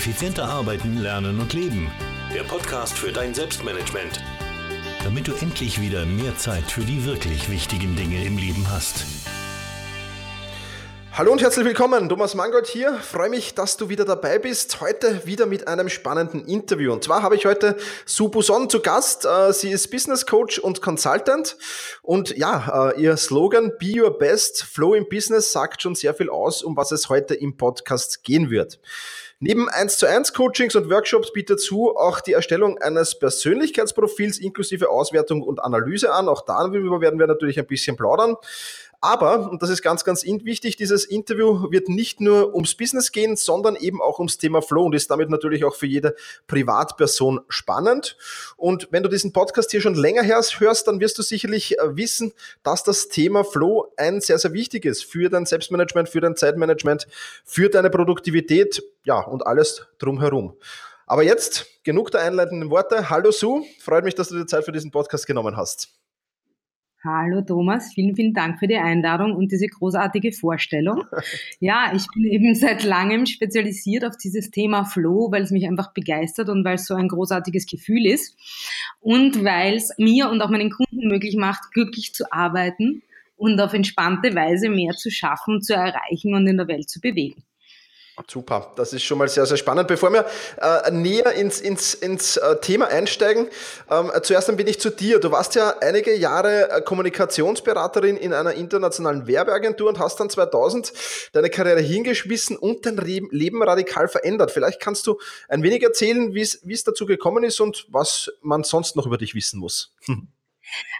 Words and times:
Effizienter 0.00 0.48
arbeiten, 0.48 0.96
lernen 0.96 1.38
und 1.40 1.52
leben. 1.52 1.90
Der 2.34 2.42
Podcast 2.44 2.96
für 2.96 3.12
dein 3.12 3.34
Selbstmanagement. 3.34 4.18
Damit 5.04 5.28
du 5.28 5.32
endlich 5.34 5.78
wieder 5.78 6.06
mehr 6.06 6.34
Zeit 6.38 6.70
für 6.70 6.80
die 6.80 7.04
wirklich 7.04 7.50
wichtigen 7.50 7.96
Dinge 7.96 8.24
im 8.24 8.38
Leben 8.38 8.66
hast. 8.70 9.04
Hallo 11.12 11.32
und 11.32 11.42
herzlich 11.42 11.66
willkommen, 11.66 12.08
Thomas 12.08 12.34
Mangold 12.34 12.66
hier. 12.66 12.94
Freue 12.94 13.28
mich, 13.28 13.52
dass 13.52 13.76
du 13.76 13.90
wieder 13.90 14.06
dabei 14.06 14.38
bist. 14.38 14.80
Heute 14.80 15.26
wieder 15.26 15.44
mit 15.44 15.68
einem 15.68 15.90
spannenden 15.90 16.46
Interview. 16.46 16.94
Und 16.94 17.04
zwar 17.04 17.22
habe 17.22 17.36
ich 17.36 17.44
heute 17.44 17.76
Sue 18.06 18.30
Buson 18.30 18.70
zu 18.70 18.80
Gast. 18.80 19.26
Äh, 19.26 19.52
sie 19.52 19.70
ist 19.70 19.90
Business 19.90 20.24
Coach 20.24 20.58
und 20.58 20.80
Consultant. 20.80 21.58
Und 22.00 22.34
ja, 22.38 22.88
äh, 22.88 23.02
ihr 23.02 23.18
Slogan 23.18 23.72
Be 23.78 24.00
Your 24.00 24.16
Best, 24.16 24.62
Flow 24.64 24.94
in 24.94 25.10
Business 25.10 25.52
sagt 25.52 25.82
schon 25.82 25.94
sehr 25.94 26.14
viel 26.14 26.30
aus, 26.30 26.62
um 26.62 26.74
was 26.74 26.90
es 26.90 27.10
heute 27.10 27.34
im 27.34 27.58
Podcast 27.58 28.24
gehen 28.24 28.48
wird. 28.48 28.80
Neben 29.42 29.70
1 29.70 29.96
zu 29.96 30.06
1 30.06 30.34
Coachings 30.34 30.76
und 30.76 30.90
Workshops 30.90 31.32
bietet 31.32 31.60
zu 31.60 31.96
auch 31.96 32.20
die 32.20 32.34
Erstellung 32.34 32.76
eines 32.76 33.18
Persönlichkeitsprofils 33.18 34.36
inklusive 34.36 34.90
Auswertung 34.90 35.40
und 35.40 35.64
Analyse 35.64 36.12
an. 36.12 36.28
Auch 36.28 36.42
darüber 36.42 37.00
werden 37.00 37.18
wir 37.18 37.26
natürlich 37.26 37.58
ein 37.58 37.66
bisschen 37.66 37.96
plaudern. 37.96 38.36
Aber, 39.02 39.50
und 39.50 39.62
das 39.62 39.70
ist 39.70 39.80
ganz, 39.80 40.04
ganz 40.04 40.24
wichtig, 40.24 40.76
dieses 40.76 41.06
Interview 41.06 41.70
wird 41.70 41.88
nicht 41.88 42.20
nur 42.20 42.54
ums 42.54 42.74
Business 42.74 43.12
gehen, 43.12 43.34
sondern 43.34 43.74
eben 43.76 44.02
auch 44.02 44.18
ums 44.18 44.36
Thema 44.36 44.60
Flow 44.60 44.84
und 44.84 44.94
ist 44.94 45.10
damit 45.10 45.30
natürlich 45.30 45.64
auch 45.64 45.74
für 45.74 45.86
jede 45.86 46.14
Privatperson 46.48 47.40
spannend. 47.48 48.18
Und 48.58 48.88
wenn 48.90 49.02
du 49.02 49.08
diesen 49.08 49.32
Podcast 49.32 49.70
hier 49.70 49.80
schon 49.80 49.94
länger 49.94 50.22
hörst, 50.26 50.86
dann 50.86 51.00
wirst 51.00 51.16
du 51.16 51.22
sicherlich 51.22 51.78
äh, 51.78 51.96
wissen, 51.96 52.32
dass 52.62 52.84
das 52.84 53.08
Thema 53.08 53.42
Flow 53.42 53.90
ein 53.96 54.20
sehr, 54.20 54.38
sehr 54.38 54.52
wichtiges 54.52 55.02
für 55.02 55.30
dein 55.30 55.46
Selbstmanagement, 55.46 56.10
für 56.10 56.20
dein 56.20 56.36
Zeitmanagement, 56.36 57.06
für 57.44 57.70
deine 57.70 57.88
Produktivität, 57.88 58.82
ja, 59.04 59.18
und 59.18 59.46
alles 59.46 59.86
drumherum. 59.98 60.58
Aber 61.06 61.22
jetzt 61.22 61.66
genug 61.84 62.10
der 62.10 62.20
einleitenden 62.20 62.68
Worte. 62.68 63.08
Hallo 63.08 63.30
Sue, 63.30 63.64
freut 63.80 64.04
mich, 64.04 64.14
dass 64.14 64.28
du 64.28 64.36
dir 64.36 64.46
Zeit 64.46 64.66
für 64.66 64.72
diesen 64.72 64.90
Podcast 64.90 65.26
genommen 65.26 65.56
hast. 65.56 65.99
Hallo 67.02 67.40
Thomas, 67.40 67.94
vielen, 67.94 68.14
vielen 68.14 68.34
Dank 68.34 68.58
für 68.58 68.66
die 68.66 68.76
Einladung 68.76 69.34
und 69.34 69.50
diese 69.50 69.68
großartige 69.68 70.32
Vorstellung. 70.32 71.04
Ja, 71.58 71.92
ich 71.94 72.06
bin 72.14 72.24
eben 72.24 72.54
seit 72.54 72.84
langem 72.84 73.26
spezialisiert 73.26 74.04
auf 74.04 74.16
dieses 74.16 74.50
Thema 74.50 74.84
Flow, 74.84 75.30
weil 75.30 75.42
es 75.42 75.50
mich 75.50 75.66
einfach 75.66 75.92
begeistert 75.92 76.48
und 76.48 76.64
weil 76.64 76.74
es 76.74 76.86
so 76.86 76.94
ein 76.94 77.08
großartiges 77.08 77.66
Gefühl 77.66 78.06
ist 78.06 78.36
und 79.00 79.44
weil 79.44 79.76
es 79.76 79.94
mir 79.98 80.30
und 80.30 80.42
auch 80.42 80.50
meinen 80.50 80.70
Kunden 80.70 81.08
möglich 81.08 81.36
macht, 81.36 81.72
glücklich 81.72 82.14
zu 82.14 82.30
arbeiten 82.32 83.02
und 83.36 83.60
auf 83.60 83.72
entspannte 83.72 84.34
Weise 84.34 84.68
mehr 84.68 84.92
zu 84.92 85.10
schaffen, 85.10 85.62
zu 85.62 85.74
erreichen 85.74 86.34
und 86.34 86.46
in 86.46 86.58
der 86.58 86.68
Welt 86.68 86.88
zu 86.88 87.00
bewegen. 87.00 87.42
Super, 88.28 88.72
das 88.76 88.92
ist 88.92 89.02
schon 89.02 89.18
mal 89.18 89.28
sehr, 89.28 89.46
sehr 89.46 89.56
spannend. 89.56 89.88
Bevor 89.88 90.12
wir 90.12 90.26
äh, 90.60 90.90
näher 90.90 91.32
ins, 91.32 91.60
ins, 91.60 91.94
ins 91.94 92.36
äh, 92.36 92.60
Thema 92.60 92.88
einsteigen, 92.88 93.48
ähm, 93.90 94.10
zuerst 94.22 94.48
ein 94.50 94.58
wenig 94.58 94.80
zu 94.80 94.90
dir. 94.90 95.20
Du 95.20 95.30
warst 95.30 95.54
ja 95.54 95.74
einige 95.80 96.14
Jahre 96.14 96.70
äh, 96.70 96.80
Kommunikationsberaterin 96.82 98.16
in 98.16 98.32
einer 98.32 98.54
internationalen 98.54 99.26
Werbeagentur 99.26 99.88
und 99.88 99.98
hast 99.98 100.20
dann 100.20 100.30
2000 100.30 100.92
deine 101.32 101.50
Karriere 101.50 101.80
hingeschmissen 101.80 102.56
und 102.56 102.86
dein 102.86 102.96
Leben 102.96 103.62
radikal 103.62 104.08
verändert. 104.08 104.50
Vielleicht 104.50 104.80
kannst 104.80 105.06
du 105.06 105.18
ein 105.48 105.62
wenig 105.62 105.82
erzählen, 105.82 106.34
wie 106.34 106.42
es 106.42 106.84
dazu 106.84 107.06
gekommen 107.06 107.44
ist 107.44 107.60
und 107.60 107.86
was 107.88 108.30
man 108.42 108.64
sonst 108.64 108.96
noch 108.96 109.06
über 109.06 109.18
dich 109.18 109.34
wissen 109.34 109.60
muss. 109.60 109.92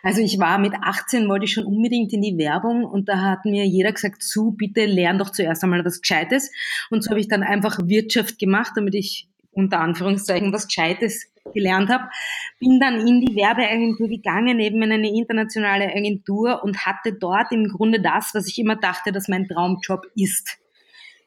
Also 0.03 0.21
ich 0.21 0.39
war 0.39 0.59
mit 0.59 0.73
18, 0.81 1.29
wollte 1.29 1.45
ich 1.45 1.53
schon 1.53 1.67
unbedingt 1.67 2.13
in 2.13 2.23
die 2.23 2.39
Werbung 2.39 2.85
und 2.85 3.09
da 3.09 3.21
hat 3.21 3.45
mir 3.45 3.67
jeder 3.67 3.93
gesagt, 3.93 4.23
zu, 4.23 4.53
bitte 4.53 4.87
lern 4.87 5.19
doch 5.19 5.31
zuerst 5.31 5.63
einmal 5.63 5.85
was 5.85 6.01
Gescheites. 6.01 6.51
Und 6.91 7.03
so 7.03 7.11
habe 7.11 7.21
ich 7.21 7.29
dann 7.29 7.43
einfach 7.43 7.79
Wirtschaft 7.85 8.39
gemacht, 8.39 8.73
damit 8.77 8.95
ich 8.95 9.29
unter 9.53 9.81
Anführungszeichen 9.81 10.53
was 10.53 10.69
Gescheites 10.69 11.27
gelernt 11.53 11.91
habe. 11.91 12.05
Bin 12.59 12.81
dann 12.81 13.07
in 13.07 13.21
die 13.21 13.35
Werbeagentur 13.35 14.09
gegangen, 14.09 14.61
eben 14.61 14.83
in 14.83 14.93
eine 14.93 15.09
internationale 15.09 15.89
Agentur 15.89 16.63
und 16.63 16.87
hatte 16.87 17.13
dort 17.13 17.53
im 17.53 17.69
Grunde 17.69 18.01
das, 18.01 18.31
was 18.35 18.47
ich 18.49 18.59
immer 18.59 18.77
dachte, 18.77 19.13
dass 19.13 19.29
mein 19.29 19.49
Traumjob 19.49 20.07
ist. 20.15 20.59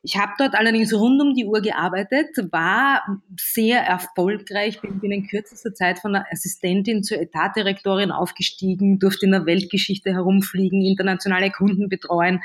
Ich 0.06 0.18
habe 0.18 0.34
dort 0.38 0.54
allerdings 0.54 0.94
rund 0.94 1.22
um 1.22 1.34
die 1.34 1.46
Uhr 1.46 1.62
gearbeitet, 1.62 2.36
war 2.52 3.04
sehr 3.40 3.80
erfolgreich, 3.80 4.82
bin 4.82 5.12
in 5.12 5.28
kürzester 5.28 5.74
Zeit 5.74 6.00
von 6.00 6.12
der 6.12 6.26
Assistentin 6.30 7.04
zur 7.04 7.22
Etatdirektorin 7.22 8.12
aufgestiegen, 8.12 9.00
durfte 9.00 9.26
in 9.26 9.32
der 9.32 9.46
Weltgeschichte 9.46 10.12
herumfliegen, 10.12 10.82
internationale 10.82 11.52
Kunden 11.52 11.88
betreuen. 11.88 12.42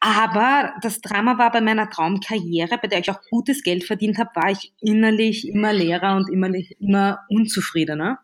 Aber 0.00 0.74
das 0.82 1.00
Drama 1.00 1.38
war 1.38 1.52
bei 1.52 1.60
meiner 1.60 1.88
Traumkarriere, 1.88 2.78
bei 2.82 2.88
der 2.88 2.98
ich 2.98 3.10
auch 3.10 3.20
gutes 3.30 3.62
Geld 3.62 3.84
verdient 3.84 4.18
habe, 4.18 4.30
war 4.34 4.50
ich 4.50 4.72
innerlich 4.80 5.48
immer 5.48 5.72
leerer 5.72 6.16
und 6.16 6.28
immer, 6.28 6.50
immer 6.80 7.20
unzufriedener 7.28 8.18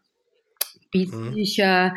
bis 0.93 1.11
mhm. 1.11 1.37
ich 1.37 1.59
äh, 1.59 1.91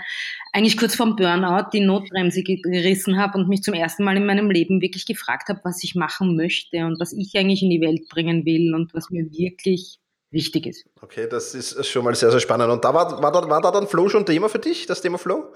eigentlich 0.54 0.78
kurz 0.78 0.96
vorm 0.96 1.16
Burnout 1.16 1.70
die 1.74 1.82
Notbremse 1.82 2.42
gerissen 2.42 3.18
habe 3.18 3.38
und 3.38 3.48
mich 3.48 3.62
zum 3.62 3.76
ersten 3.76 4.04
Mal 4.04 4.18
in 4.18 4.26
meinem 4.26 4.50
Leben 4.50 4.82
wirklich 4.82 5.06
gefragt 5.06 5.50
habe, 5.50 5.60
was 5.64 5.84
ich 5.84 5.94
machen 5.94 6.36
möchte 6.36 6.86
und 6.86 7.00
was 7.00 7.14
ich 7.14 7.36
eigentlich 7.36 7.62
in 7.62 7.70
die 7.70 7.82
Welt 7.82 8.10
bringen 8.10 8.46
will 8.46 8.74
und 8.74 8.94
was 8.94 9.12
mir 9.12 9.26
wirklich 9.32 10.00
wichtig 10.32 10.66
ist. 10.66 10.86
Okay, 11.02 11.28
das 11.30 11.54
ist 11.54 11.88
schon 11.88 12.04
mal 12.04 12.16
sehr, 12.16 12.32
sehr 12.32 12.40
spannend. 12.40 12.72
Und 12.72 12.84
da 12.84 12.94
war, 12.94 13.22
war, 13.22 13.32
da, 13.32 13.48
war 13.48 13.62
da 13.62 13.72
dann 13.72 13.88
Flow 13.88 14.10
schon 14.10 14.26
Thema 14.26 14.50
für 14.50 14.60
dich, 14.60 14.86
das 14.86 15.02
Thema 15.02 15.18
Flow? 15.18 15.54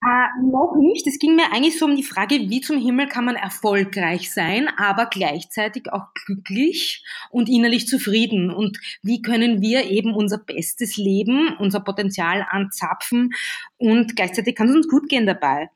Äh, 0.00 0.44
noch 0.44 0.76
nicht. 0.78 1.08
Es 1.08 1.18
ging 1.18 1.34
mir 1.34 1.52
eigentlich 1.52 1.76
so 1.76 1.84
um 1.84 1.96
die 1.96 2.04
Frage, 2.04 2.36
wie 2.48 2.60
zum 2.60 2.78
Himmel 2.78 3.08
kann 3.08 3.24
man 3.24 3.34
erfolgreich 3.34 4.32
sein, 4.32 4.68
aber 4.76 5.06
gleichzeitig 5.06 5.92
auch 5.92 6.14
glücklich 6.14 7.04
und 7.30 7.48
innerlich 7.48 7.88
zufrieden. 7.88 8.52
Und 8.52 8.78
wie 9.02 9.22
können 9.22 9.60
wir 9.60 9.86
eben 9.90 10.14
unser 10.14 10.38
bestes 10.38 10.96
Leben, 10.96 11.56
unser 11.58 11.80
Potenzial 11.80 12.46
anzapfen 12.48 13.30
und 13.76 14.14
gleichzeitig 14.14 14.54
kann 14.54 14.68
es 14.68 14.76
uns 14.76 14.88
gut 14.88 15.08
gehen 15.08 15.26
dabei. 15.26 15.68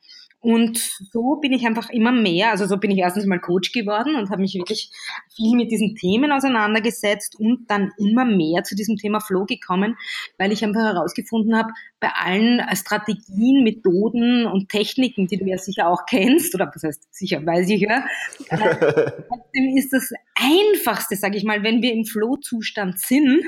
Und 0.43 0.79
so 1.13 1.37
bin 1.37 1.53
ich 1.53 1.65
einfach 1.65 1.89
immer 1.91 2.11
mehr, 2.11 2.51
also 2.51 2.67
so 2.67 2.77
bin 2.77 2.91
ich 2.91 2.99
erstens 2.99 3.27
mal 3.27 3.39
Coach 3.39 3.71
geworden 3.71 4.17
und 4.17 4.29
habe 4.29 4.43
mich 4.43 4.55
wirklich 4.55 4.91
viel 5.37 5.57
mit 5.57 5.71
diesen 5.71 5.95
Themen 5.95 6.33
auseinandergesetzt 6.33 7.39
und 7.39 7.71
dann 7.71 7.93
immer 7.97 8.25
mehr 8.25 8.65
zu 8.65 8.75
diesem 8.75 8.97
Thema 8.97 9.21
Flow 9.21 9.45
gekommen, 9.47 9.97
weil 10.39 10.51
ich 10.51 10.65
einfach 10.65 10.81
herausgefunden 10.81 11.57
habe, 11.57 11.71
bei 12.01 12.09
allen 12.09 12.61
Strategien, 12.75 13.63
Methoden 13.63 14.47
und 14.47 14.69
Techniken, 14.69 15.29
die 15.29 15.37
du 15.37 15.45
ja 15.45 15.59
sicher 15.59 15.87
auch 15.87 16.07
kennst, 16.07 16.57
oder 16.57 16.69
was 16.75 16.83
heißt 16.83 17.15
sicher, 17.15 17.47
weiß 17.47 17.69
ich 17.69 17.83
ja, 17.83 18.05
trotzdem 18.49 19.77
ist 19.77 19.93
das 19.93 20.13
Einfachste, 20.35 21.15
sage 21.15 21.37
ich 21.37 21.45
mal, 21.45 21.63
wenn 21.63 21.83
wir 21.83 21.93
im 21.93 22.05
Flow-Zustand 22.05 22.99
sind, 22.99 23.45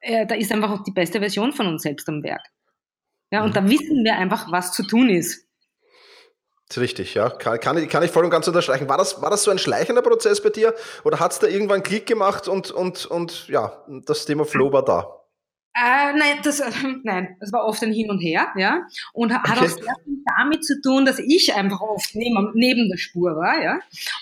äh, 0.00 0.26
da 0.26 0.34
ist 0.34 0.52
einfach 0.52 0.72
auch 0.72 0.84
die 0.84 0.92
beste 0.92 1.20
Version 1.20 1.54
von 1.54 1.66
uns 1.68 1.84
selbst 1.84 2.06
am 2.10 2.22
Werk. 2.22 2.42
Ja, 3.32 3.44
und 3.44 3.56
da 3.56 3.62
mhm. 3.62 3.70
wissen 3.70 4.04
wir 4.04 4.16
einfach, 4.16 4.52
was 4.52 4.72
zu 4.72 4.82
tun 4.82 5.08
ist. 5.08 5.45
Das 6.68 6.78
ist 6.78 6.82
richtig, 6.82 7.14
ja. 7.14 7.30
Kann, 7.30 7.60
kann, 7.60 7.78
ich, 7.78 7.88
kann 7.88 8.02
ich 8.02 8.10
voll 8.10 8.24
und 8.24 8.30
ganz 8.30 8.48
unterstreichen. 8.48 8.88
War 8.88 8.98
das, 8.98 9.22
war 9.22 9.30
das 9.30 9.44
so 9.44 9.52
ein 9.52 9.58
schleichender 9.58 10.02
Prozess 10.02 10.42
bei 10.42 10.50
dir 10.50 10.74
oder 11.04 11.20
hat 11.20 11.32
es 11.32 11.38
da 11.38 11.46
irgendwann 11.46 11.82
Klick 11.82 12.06
gemacht 12.06 12.48
und, 12.48 12.72
und, 12.72 13.06
und 13.06 13.46
ja, 13.48 13.84
das 14.04 14.26
Thema 14.26 14.44
Flow 14.44 14.72
war 14.72 14.84
da? 14.84 15.16
Äh, 15.76 16.14
nein, 16.14 16.38
das, 16.42 16.60
äh, 16.60 16.70
nein, 17.04 17.36
das 17.38 17.52
war 17.52 17.66
oft 17.66 17.82
ein 17.82 17.92
Hin 17.92 18.10
und 18.10 18.18
Her, 18.18 18.48
ja. 18.56 18.86
Und 19.12 19.32
hat 19.32 19.58
okay. 19.58 19.66
auch 19.66 19.68
sehr 19.68 19.94
viel 20.04 20.22
damit 20.38 20.64
zu 20.64 20.80
tun, 20.80 21.04
dass 21.04 21.18
ich 21.18 21.54
einfach 21.54 21.80
oft 21.82 22.14
neben, 22.14 22.50
neben 22.54 22.88
der 22.88 22.96
Spur 22.96 23.36
war, 23.36 23.62
ja. 23.62 23.78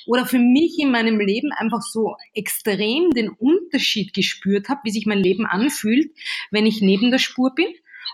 Oder 0.06 0.26
für 0.26 0.38
mich 0.38 0.78
in 0.78 0.90
meinem 0.90 1.20
Leben 1.20 1.50
einfach 1.52 1.80
so 1.80 2.16
extrem 2.34 3.10
den 3.12 3.30
Unterschied 3.30 4.12
gespürt 4.12 4.68
habe, 4.68 4.80
wie 4.84 4.90
sich 4.90 5.06
mein 5.06 5.18
Leben 5.18 5.46
anfühlt, 5.46 6.10
wenn 6.50 6.66
ich 6.66 6.82
neben 6.82 7.10
der 7.10 7.18
Spur 7.18 7.54
bin 7.54 7.68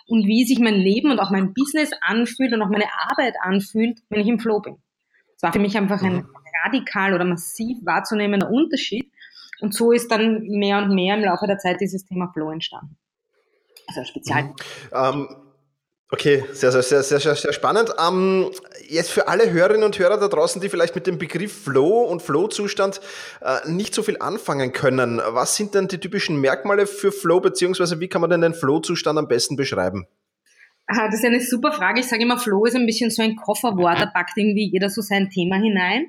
und 0.07 0.27
wie 0.27 0.45
sich 0.45 0.59
mein 0.59 0.75
Leben 0.75 1.11
und 1.11 1.21
auch 1.21 1.31
mein 1.31 1.55
Business 1.55 1.91
anfühlt 2.01 2.53
und 2.53 2.63
auch 2.63 2.69
meine 2.69 2.87
Arbeit 3.09 3.35
anfühlt, 3.43 4.01
wenn 4.09 4.21
ich 4.21 4.29
im 4.29 4.39
Flow 4.39 4.61
bin. 4.61 4.77
Es 5.37 5.43
war 5.43 5.53
für 5.53 5.59
mich 5.59 5.77
einfach 5.77 6.03
ein 6.03 6.17
mhm. 6.17 6.29
radikal 6.65 7.15
oder 7.15 7.25
massiv 7.25 7.79
wahrzunehmender 7.83 8.51
Unterschied. 8.51 9.11
Und 9.61 9.75
so 9.75 9.93
ist 9.93 10.11
dann 10.11 10.43
mehr 10.43 10.79
und 10.79 10.95
mehr 10.95 11.17
im 11.17 11.25
Laufe 11.25 11.47
der 11.47 11.59
Zeit 11.59 11.81
dieses 11.81 12.05
Thema 12.05 12.31
Flow 12.33 12.51
entstanden. 12.51 12.97
Also 13.87 14.05
Spezial. 14.05 14.45
Mhm. 14.45 14.55
Ähm, 14.93 15.29
Okay, 16.13 16.45
sehr, 16.53 16.73
sehr, 16.73 16.83
sehr, 16.83 17.03
sehr, 17.05 17.21
sehr 17.37 17.53
spannend. 17.53 17.95
Ähm, 18.05 18.51
jetzt 18.89 19.13
für 19.13 19.29
alle 19.29 19.53
Hörerinnen 19.53 19.85
und 19.85 19.97
Hörer 19.97 20.19
da 20.19 20.27
draußen, 20.27 20.61
die 20.61 20.69
vielleicht 20.69 20.97
mit 20.97 21.07
dem 21.07 21.19
Begriff 21.19 21.63
Flow 21.63 22.03
und 22.03 22.21
Flow-Zustand 22.21 23.01
äh, 23.43 23.71
nicht 23.71 23.95
so 23.95 24.03
viel 24.03 24.17
anfangen 24.19 24.73
können. 24.73 25.21
Was 25.25 25.55
sind 25.55 25.75
denn 25.77 25.87
die 25.87 25.99
typischen 25.99 26.41
Merkmale 26.41 26.89
für 26.89 27.13
Flow, 27.13 27.39
beziehungsweise 27.39 28.01
wie 28.01 28.09
kann 28.09 28.21
man 28.21 28.31
denn 28.31 28.41
den 28.41 28.55
Flow-Zustand 28.55 29.21
am 29.21 29.29
besten 29.29 29.55
beschreiben? 29.55 30.09
Aha, 30.89 31.07
das 31.07 31.21
ist 31.21 31.25
eine 31.25 31.41
super 31.41 31.71
Frage. 31.71 32.01
Ich 32.01 32.09
sage 32.09 32.25
immer, 32.25 32.39
Flow 32.39 32.65
ist 32.65 32.75
ein 32.75 32.87
bisschen 32.87 33.11
so 33.11 33.23
ein 33.23 33.37
Kofferwort, 33.37 34.01
da 34.01 34.07
packt 34.07 34.37
irgendwie 34.37 34.69
jeder 34.69 34.91
so 34.91 35.03
sein 35.03 35.31
Thema 35.31 35.55
hinein. 35.57 36.09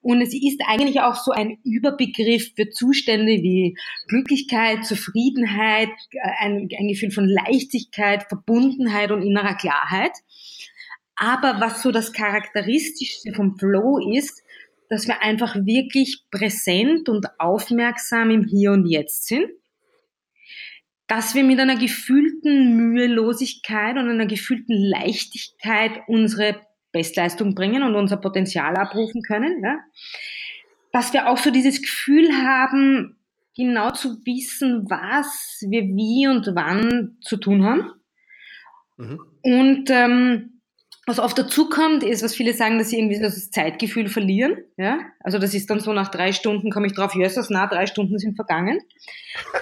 Und 0.00 0.20
es 0.20 0.32
ist 0.32 0.60
eigentlich 0.66 1.00
auch 1.00 1.16
so 1.16 1.32
ein 1.32 1.58
Überbegriff 1.64 2.52
für 2.54 2.70
Zustände 2.70 3.32
wie 3.42 3.76
Glücklichkeit, 4.08 4.84
Zufriedenheit, 4.84 5.90
ein, 6.38 6.68
ein 6.78 6.88
Gefühl 6.88 7.10
von 7.10 7.28
Leichtigkeit, 7.28 8.24
Verbundenheit 8.28 9.10
und 9.10 9.22
innerer 9.22 9.54
Klarheit. 9.54 10.12
Aber 11.16 11.60
was 11.60 11.82
so 11.82 11.90
das 11.90 12.12
Charakteristischste 12.12 13.32
vom 13.34 13.58
Flow 13.58 13.98
ist, 13.98 14.42
dass 14.88 15.06
wir 15.06 15.20
einfach 15.22 15.54
wirklich 15.54 16.24
präsent 16.30 17.08
und 17.08 17.26
aufmerksam 17.38 18.30
im 18.30 18.44
Hier 18.44 18.72
und 18.72 18.86
Jetzt 18.86 19.26
sind. 19.26 19.46
Dass 21.06 21.34
wir 21.34 21.42
mit 21.42 21.58
einer 21.58 21.76
gefühlten 21.76 22.76
Mühelosigkeit 22.76 23.96
und 23.96 24.08
einer 24.08 24.26
gefühlten 24.26 24.74
Leichtigkeit 24.74 26.02
unsere 26.06 26.60
Bestleistung 26.98 27.54
bringen 27.54 27.84
und 27.84 27.94
unser 27.94 28.16
Potenzial 28.16 28.74
abrufen 28.76 29.22
können. 29.22 29.62
Ja? 29.62 29.78
Dass 30.92 31.12
wir 31.12 31.28
auch 31.28 31.38
so 31.38 31.52
dieses 31.52 31.80
Gefühl 31.80 32.28
haben, 32.32 33.16
genau 33.56 33.92
zu 33.92 34.24
wissen, 34.24 34.90
was 34.90 35.64
wir 35.68 35.82
wie 35.82 36.26
und 36.26 36.54
wann 36.54 37.16
zu 37.20 37.36
tun 37.36 37.64
haben. 37.64 37.92
Mhm. 38.96 39.20
Und 39.42 39.90
ähm, 39.90 40.60
was 41.06 41.20
oft 41.20 41.38
dazu 41.38 41.68
kommt, 41.68 42.02
ist, 42.02 42.24
was 42.24 42.34
viele 42.34 42.52
sagen, 42.52 42.78
dass 42.78 42.90
sie 42.90 42.98
irgendwie 42.98 43.20
das 43.20 43.50
Zeitgefühl 43.50 44.08
verlieren. 44.08 44.58
Ja? 44.76 44.98
Also 45.20 45.38
das 45.38 45.54
ist 45.54 45.70
dann 45.70 45.78
so, 45.78 45.92
nach 45.92 46.08
drei 46.08 46.32
Stunden 46.32 46.70
komme 46.70 46.88
ich 46.88 46.94
drauf, 46.94 47.14
jösses, 47.14 47.48
na, 47.48 47.68
drei 47.68 47.86
Stunden 47.86 48.18
sind 48.18 48.34
vergangen. 48.34 48.80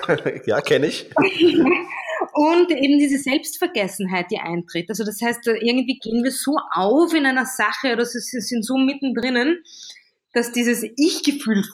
ja, 0.47 0.61
kenne 0.62 0.87
ich. 0.87 1.11
Und 2.38 2.71
eben 2.71 2.99
diese 2.99 3.17
Selbstvergessenheit, 3.17 4.31
die 4.31 4.38
eintritt. 4.38 4.91
Also 4.91 5.05
das 5.05 5.23
heißt, 5.23 5.47
irgendwie 5.47 5.99
gehen 5.99 6.23
wir 6.23 6.31
so 6.31 6.55
auf 6.71 7.15
in 7.15 7.25
einer 7.25 7.47
Sache 7.47 7.94
oder 7.94 8.05
sind 8.05 8.62
so 8.62 8.77
mittendrin, 8.77 9.56
dass 10.35 10.53
dieses 10.53 10.85
Ich-Gefühl 10.99 11.65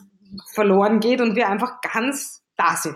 verloren 0.54 1.00
geht 1.00 1.20
und 1.20 1.34
wir 1.34 1.48
einfach 1.48 1.80
ganz 1.92 2.44
da 2.56 2.76
sind. 2.76 2.94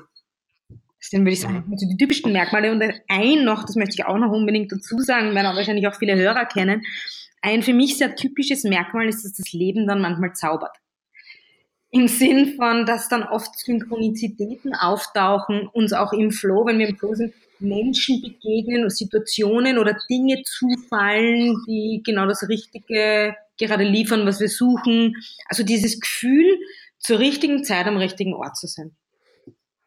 Das 1.00 1.10
sind, 1.10 1.22
würde 1.22 1.32
ich 1.32 1.40
sagen, 1.40 1.64
also 1.68 1.88
die 1.88 1.96
typischen 1.96 2.32
Merkmale. 2.32 2.70
Und 2.70 2.84
ein 3.08 3.44
noch, 3.44 3.64
das 3.64 3.74
möchte 3.74 3.96
ich 3.98 4.06
auch 4.06 4.18
noch 4.18 4.30
unbedingt 4.30 4.70
dazu 4.70 5.00
sagen, 5.00 5.34
werden 5.34 5.46
auch 5.48 5.56
wahrscheinlich 5.56 5.88
auch 5.88 5.96
viele 5.96 6.14
Hörer 6.14 6.44
kennen. 6.46 6.82
Ein 7.42 7.64
für 7.64 7.74
mich 7.74 7.98
sehr 7.98 8.14
typisches 8.14 8.62
Merkmal 8.62 9.08
ist, 9.08 9.24
dass 9.24 9.32
das 9.32 9.52
Leben 9.52 9.88
dann 9.88 10.00
manchmal 10.00 10.34
zaubert. 10.34 10.76
Im 11.90 12.06
Sinn 12.06 12.54
von, 12.54 12.86
dass 12.86 13.08
dann 13.08 13.24
oft 13.24 13.58
Synchronizitäten 13.58 14.72
auftauchen, 14.72 15.66
uns 15.66 15.92
auch 15.92 16.12
im 16.12 16.30
Flow, 16.30 16.64
wenn 16.64 16.78
wir 16.78 16.90
im 16.90 16.96
Flow 16.96 17.14
sind, 17.14 17.34
Menschen 17.58 18.22
begegnen, 18.22 18.88
Situationen 18.90 19.78
oder 19.78 19.96
Dinge 20.08 20.42
zufallen, 20.44 21.56
die 21.66 22.02
genau 22.04 22.26
das 22.26 22.48
Richtige 22.48 23.34
gerade 23.58 23.84
liefern, 23.84 24.26
was 24.26 24.40
wir 24.40 24.48
suchen. 24.48 25.14
Also 25.46 25.62
dieses 25.62 26.00
Gefühl, 26.00 26.58
zur 26.98 27.18
richtigen 27.18 27.64
Zeit 27.64 27.86
am 27.86 27.96
richtigen 27.96 28.34
Ort 28.34 28.56
zu 28.56 28.66
sein. 28.66 28.96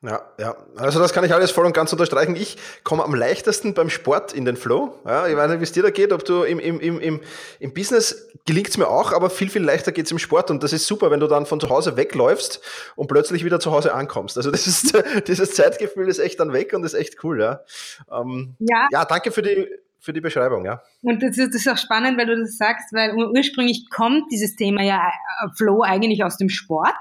Ja, 0.01 0.22
ja. 0.38 0.56
Also 0.78 1.00
das 1.00 1.12
kann 1.12 1.25
ich 1.25 1.34
alles 1.34 1.51
voll 1.51 1.66
und 1.66 1.74
ganz 1.74 1.92
unterstreichen. 1.92 2.36
Ich 2.38 2.57
komme 2.86 3.04
am 3.04 3.13
leichtesten 3.13 3.74
beim 3.74 3.90
Sport 3.90 4.31
in 4.31 4.46
den 4.46 4.56
Flow. 4.56 4.98
Ja, 5.06 5.28
ich 5.28 5.36
weiß 5.36 5.51
nicht, 5.51 5.60
wie 5.60 5.63
es 5.63 5.74
dir 5.74 5.84
da 5.84 5.90
geht, 5.90 6.13
ob 6.13 6.24
du 6.24 6.44
im, 6.44 6.57
im, 6.57 6.80
im, 6.80 7.19
im, 7.60 7.74
Business 7.74 8.30
gelingt 8.46 8.69
es 8.69 8.78
mir 8.78 8.88
auch, 8.88 9.12
aber 9.12 9.30
viel, 9.30 9.50
viel 9.50 9.62
leichter 9.62 9.92
geht 9.92 10.06
es 10.06 10.12
im 10.12 10.19
Sport. 10.19 10.51
Und 10.51 10.63
das 10.63 10.72
ist 10.72 10.88
super, 10.88 11.12
wenn 11.12 11.19
du 11.19 11.28
dann 11.28 11.46
von 11.46 11.60
zu 11.60 11.69
Hause 11.69 11.98
wegläufst 11.98 12.62
und 12.96 13.07
plötzlich 13.07 13.44
wieder 13.44 13.60
zu 13.60 13.72
Hause 13.72 13.94
ankommst. 13.94 14.38
Also 14.38 14.51
das 14.51 14.68
ist, 14.68 14.98
dieses 15.28 15.54
Zeitgefühl 15.54 16.07
ist 16.07 16.19
echt 16.19 16.40
dann 16.40 16.54
weg 16.54 16.74
und 16.74 16.86
ist 16.86 16.94
echt 16.94 17.22
cool, 17.25 17.42
ja. 17.42 17.62
Ähm, 18.10 18.56
ja. 18.60 18.88
ja, 18.94 19.04
danke 19.04 19.31
für 19.34 19.42
die, 19.42 19.68
für 20.00 20.13
die 20.13 20.22
Beschreibung, 20.22 20.63
ja. 20.63 20.81
Und 21.01 21.22
das 21.22 21.38
ist, 21.38 21.54
das 21.54 21.66
ist 21.66 21.68
auch 21.68 21.78
spannend, 21.78 22.18
weil 22.18 22.25
du 22.25 22.40
das 22.40 22.56
sagst, 22.56 22.94
weil 22.94 23.13
ursprünglich 23.16 23.90
kommt 23.90 24.31
dieses 24.31 24.56
Thema 24.56 24.81
ja 24.81 25.10
äh, 25.10 25.48
Flow 25.57 25.81
eigentlich 25.81 26.24
aus 26.24 26.38
dem 26.38 26.48
Sport 26.48 26.96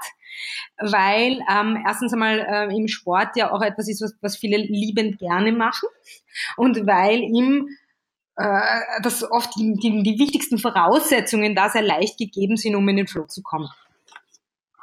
weil 0.77 1.39
ähm, 1.51 1.83
erstens 1.85 2.13
einmal 2.13 2.39
äh, 2.39 2.75
im 2.75 2.87
Sport 2.87 3.35
ja 3.35 3.51
auch 3.51 3.61
etwas 3.61 3.87
ist, 3.87 4.01
was, 4.01 4.15
was 4.21 4.37
viele 4.37 4.57
liebend 4.57 5.19
gerne 5.19 5.51
machen 5.51 5.89
und 6.57 6.87
weil 6.87 7.19
ihm 7.19 7.69
äh, 8.35 9.01
dass 9.03 9.29
oft 9.29 9.53
die, 9.57 9.73
die, 9.73 10.01
die 10.01 10.17
wichtigsten 10.17 10.59
Voraussetzungen 10.59 11.55
da 11.55 11.69
sehr 11.69 11.81
leicht 11.81 12.17
gegeben 12.17 12.55
sind, 12.55 12.75
um 12.75 12.87
in 12.87 12.95
den 12.95 13.07
Flow 13.07 13.25
zu 13.25 13.41
kommen. 13.43 13.67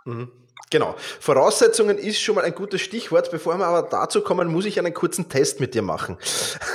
Mhm. 0.04 0.30
Genau. 0.70 0.96
Voraussetzungen 1.20 1.96
ist 1.96 2.20
schon 2.20 2.34
mal 2.34 2.44
ein 2.44 2.54
gutes 2.54 2.80
Stichwort. 2.80 3.30
Bevor 3.30 3.56
wir 3.56 3.66
aber 3.66 3.88
dazu 3.88 4.20
kommen, 4.20 4.48
muss 4.48 4.64
ich 4.64 4.78
einen 4.78 4.92
kurzen 4.92 5.28
Test 5.28 5.60
mit 5.60 5.74
dir 5.74 5.82
machen. 5.82 6.18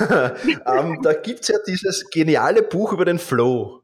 ähm, 0.00 1.00
da 1.02 1.12
gibt's 1.12 1.48
ja 1.48 1.58
dieses 1.66 2.08
geniale 2.10 2.62
Buch 2.62 2.92
über 2.92 3.04
den 3.04 3.18
Flow. 3.18 3.81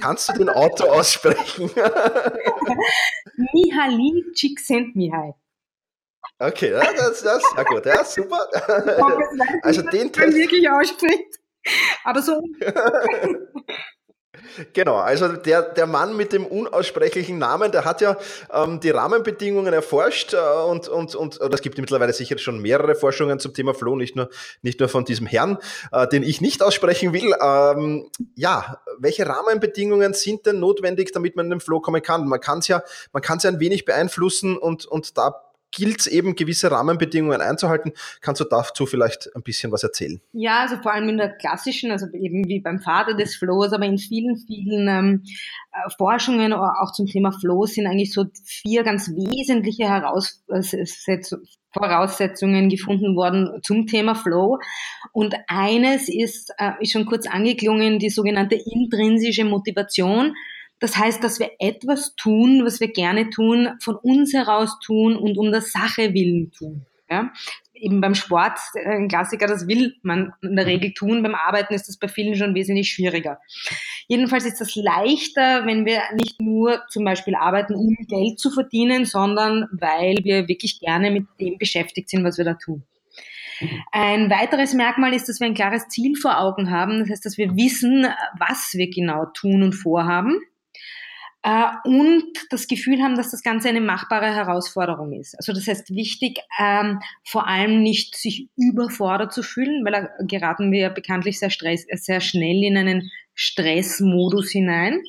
Kannst 0.00 0.28
du 0.28 0.32
den 0.34 0.48
Autor 0.48 0.92
aussprechen? 0.92 1.70
Mihaly 3.52 4.24
Csikszentmihalyi. 4.34 5.32
Okay, 6.38 6.70
ja, 6.70 6.92
das, 6.96 7.22
das, 7.22 7.42
ja 7.56 7.62
gut, 7.64 7.84
ja, 7.84 8.02
super. 8.04 8.48
also 9.62 9.82
den 9.82 10.12
Test. 10.12 10.34
wirklich 10.34 10.70
ausspricht. 10.70 11.38
Aber 12.04 12.22
so. 12.22 12.40
Genau, 14.72 14.96
also 14.96 15.28
der, 15.28 15.62
der 15.62 15.86
Mann 15.86 16.16
mit 16.16 16.32
dem 16.32 16.46
unaussprechlichen 16.46 17.38
Namen, 17.38 17.72
der 17.72 17.84
hat 17.84 18.00
ja 18.00 18.16
ähm, 18.52 18.80
die 18.80 18.90
Rahmenbedingungen 18.90 19.72
erforscht 19.72 20.34
äh, 20.34 20.38
und, 20.38 20.88
und, 20.88 21.14
und 21.14 21.40
oder 21.40 21.54
es 21.54 21.62
gibt 21.62 21.78
mittlerweile 21.78 22.12
sicher 22.12 22.38
schon 22.38 22.60
mehrere 22.60 22.94
Forschungen 22.94 23.38
zum 23.38 23.54
Thema 23.54 23.74
Flow, 23.74 23.96
nicht 23.96 24.16
nur, 24.16 24.28
nicht 24.62 24.80
nur 24.80 24.88
von 24.88 25.04
diesem 25.04 25.26
Herrn, 25.26 25.58
äh, 25.92 26.06
den 26.08 26.22
ich 26.22 26.40
nicht 26.40 26.62
aussprechen 26.62 27.12
will. 27.12 27.34
Ähm, 27.40 28.10
ja, 28.34 28.80
welche 28.98 29.26
Rahmenbedingungen 29.26 30.14
sind 30.14 30.46
denn 30.46 30.60
notwendig, 30.60 31.12
damit 31.12 31.36
man 31.36 31.46
in 31.46 31.50
den 31.50 31.60
Flow 31.60 31.80
kommen 31.80 32.02
kann? 32.02 32.26
Man 32.26 32.40
kann 32.40 32.58
es 32.58 32.68
ja, 32.68 32.82
man 33.12 33.22
kann 33.22 33.38
ja 33.40 33.50
ein 33.50 33.60
wenig 33.60 33.84
beeinflussen 33.84 34.56
und, 34.56 34.86
und 34.86 35.16
da 35.16 35.49
gilt 35.70 36.00
es 36.00 36.06
eben, 36.06 36.34
gewisse 36.34 36.70
Rahmenbedingungen 36.70 37.40
einzuhalten. 37.40 37.92
Kannst 38.20 38.40
du 38.40 38.44
dazu 38.44 38.86
vielleicht 38.86 39.30
ein 39.34 39.42
bisschen 39.42 39.72
was 39.72 39.82
erzählen? 39.82 40.20
Ja, 40.32 40.60
also 40.60 40.76
vor 40.76 40.92
allem 40.92 41.08
in 41.08 41.18
der 41.18 41.36
klassischen, 41.36 41.90
also 41.90 42.06
eben 42.12 42.48
wie 42.48 42.60
beim 42.60 42.80
Vater 42.80 43.14
des 43.14 43.36
Flows, 43.36 43.72
aber 43.72 43.84
in 43.84 43.98
vielen, 43.98 44.36
vielen 44.36 44.88
ähm, 44.88 45.22
äh, 45.72 45.90
Forschungen 45.96 46.52
auch 46.52 46.92
zum 46.92 47.06
Thema 47.06 47.32
Flow 47.32 47.66
sind 47.66 47.86
eigentlich 47.86 48.12
so 48.12 48.26
vier 48.44 48.82
ganz 48.82 49.08
wesentliche 49.08 49.88
Heraussetzungen 49.88 51.46
Voraussetzungen 51.72 52.68
gefunden 52.68 53.16
worden 53.16 53.60
zum 53.62 53.86
Thema 53.86 54.14
Flow. 54.14 54.58
Und 55.12 55.36
eines 55.46 56.08
ist, 56.08 56.52
äh, 56.58 56.72
ist 56.80 56.92
schon 56.92 57.06
kurz 57.06 57.26
angeklungen, 57.26 57.98
die 57.98 58.10
sogenannte 58.10 58.56
intrinsische 58.56 59.44
Motivation. 59.44 60.34
Das 60.80 60.96
heißt, 60.96 61.22
dass 61.22 61.38
wir 61.38 61.50
etwas 61.58 62.16
tun, 62.16 62.64
was 62.64 62.80
wir 62.80 62.88
gerne 62.88 63.30
tun, 63.30 63.68
von 63.80 63.96
uns 63.96 64.32
heraus 64.32 64.78
tun 64.84 65.16
und 65.16 65.38
um 65.38 65.52
der 65.52 65.60
Sache 65.60 66.14
willen 66.14 66.50
tun. 66.52 66.86
Ja? 67.10 67.32
Eben 67.74 68.00
beim 68.00 68.14
Sport, 68.14 68.58
ein 68.84 69.08
Klassiker, 69.08 69.46
das 69.46 69.66
will 69.68 69.94
man 70.02 70.32
in 70.42 70.56
der 70.56 70.66
Regel 70.66 70.92
tun. 70.94 71.22
Beim 71.22 71.34
Arbeiten 71.34 71.74
ist 71.74 71.88
das 71.88 71.98
bei 71.98 72.08
vielen 72.08 72.34
schon 72.34 72.54
wesentlich 72.54 72.90
schwieriger. 72.90 73.38
Jedenfalls 74.08 74.46
ist 74.46 74.60
das 74.60 74.74
leichter, 74.74 75.66
wenn 75.66 75.84
wir 75.84 76.00
nicht 76.14 76.40
nur 76.40 76.82
zum 76.88 77.04
Beispiel 77.04 77.34
arbeiten, 77.34 77.74
um 77.74 77.96
Geld 78.08 78.38
zu 78.38 78.50
verdienen, 78.50 79.04
sondern 79.04 79.66
weil 79.72 80.16
wir 80.22 80.48
wirklich 80.48 80.80
gerne 80.80 81.10
mit 81.10 81.26
dem 81.40 81.58
beschäftigt 81.58 82.08
sind, 82.08 82.24
was 82.24 82.38
wir 82.38 82.44
da 82.44 82.54
tun. 82.54 82.84
Ein 83.92 84.30
weiteres 84.30 84.72
Merkmal 84.72 85.12
ist, 85.12 85.28
dass 85.28 85.40
wir 85.40 85.46
ein 85.46 85.54
klares 85.54 85.88
Ziel 85.88 86.16
vor 86.16 86.38
Augen 86.38 86.70
haben. 86.70 87.00
Das 87.00 87.10
heißt, 87.10 87.26
dass 87.26 87.36
wir 87.36 87.56
wissen, 87.56 88.06
was 88.38 88.72
wir 88.74 88.88
genau 88.88 89.26
tun 89.34 89.62
und 89.62 89.74
vorhaben 89.74 90.40
äh, 91.42 91.66
und 91.84 92.32
das 92.50 92.66
Gefühl 92.66 93.02
haben, 93.02 93.16
dass 93.16 93.30
das 93.30 93.42
Ganze 93.42 93.68
eine 93.68 93.80
machbare 93.80 94.34
Herausforderung 94.34 95.12
ist. 95.12 95.34
Also 95.36 95.52
das 95.52 95.66
heißt 95.66 95.94
wichtig, 95.94 96.38
ähm, 96.58 97.00
vor 97.24 97.46
allem 97.46 97.82
nicht 97.82 98.14
sich 98.14 98.48
überfordert 98.56 99.32
zu 99.32 99.42
fühlen, 99.42 99.84
weil 99.84 99.92
da 99.92 100.24
geraten 100.26 100.70
wir 100.70 100.80
ja 100.80 100.88
bekanntlich 100.90 101.38
sehr, 101.38 101.50
stress, 101.50 101.86
sehr 101.92 102.20
schnell 102.20 102.62
in 102.62 102.76
einen 102.76 103.10
Stressmodus 103.34 104.50
hinein. 104.50 105.00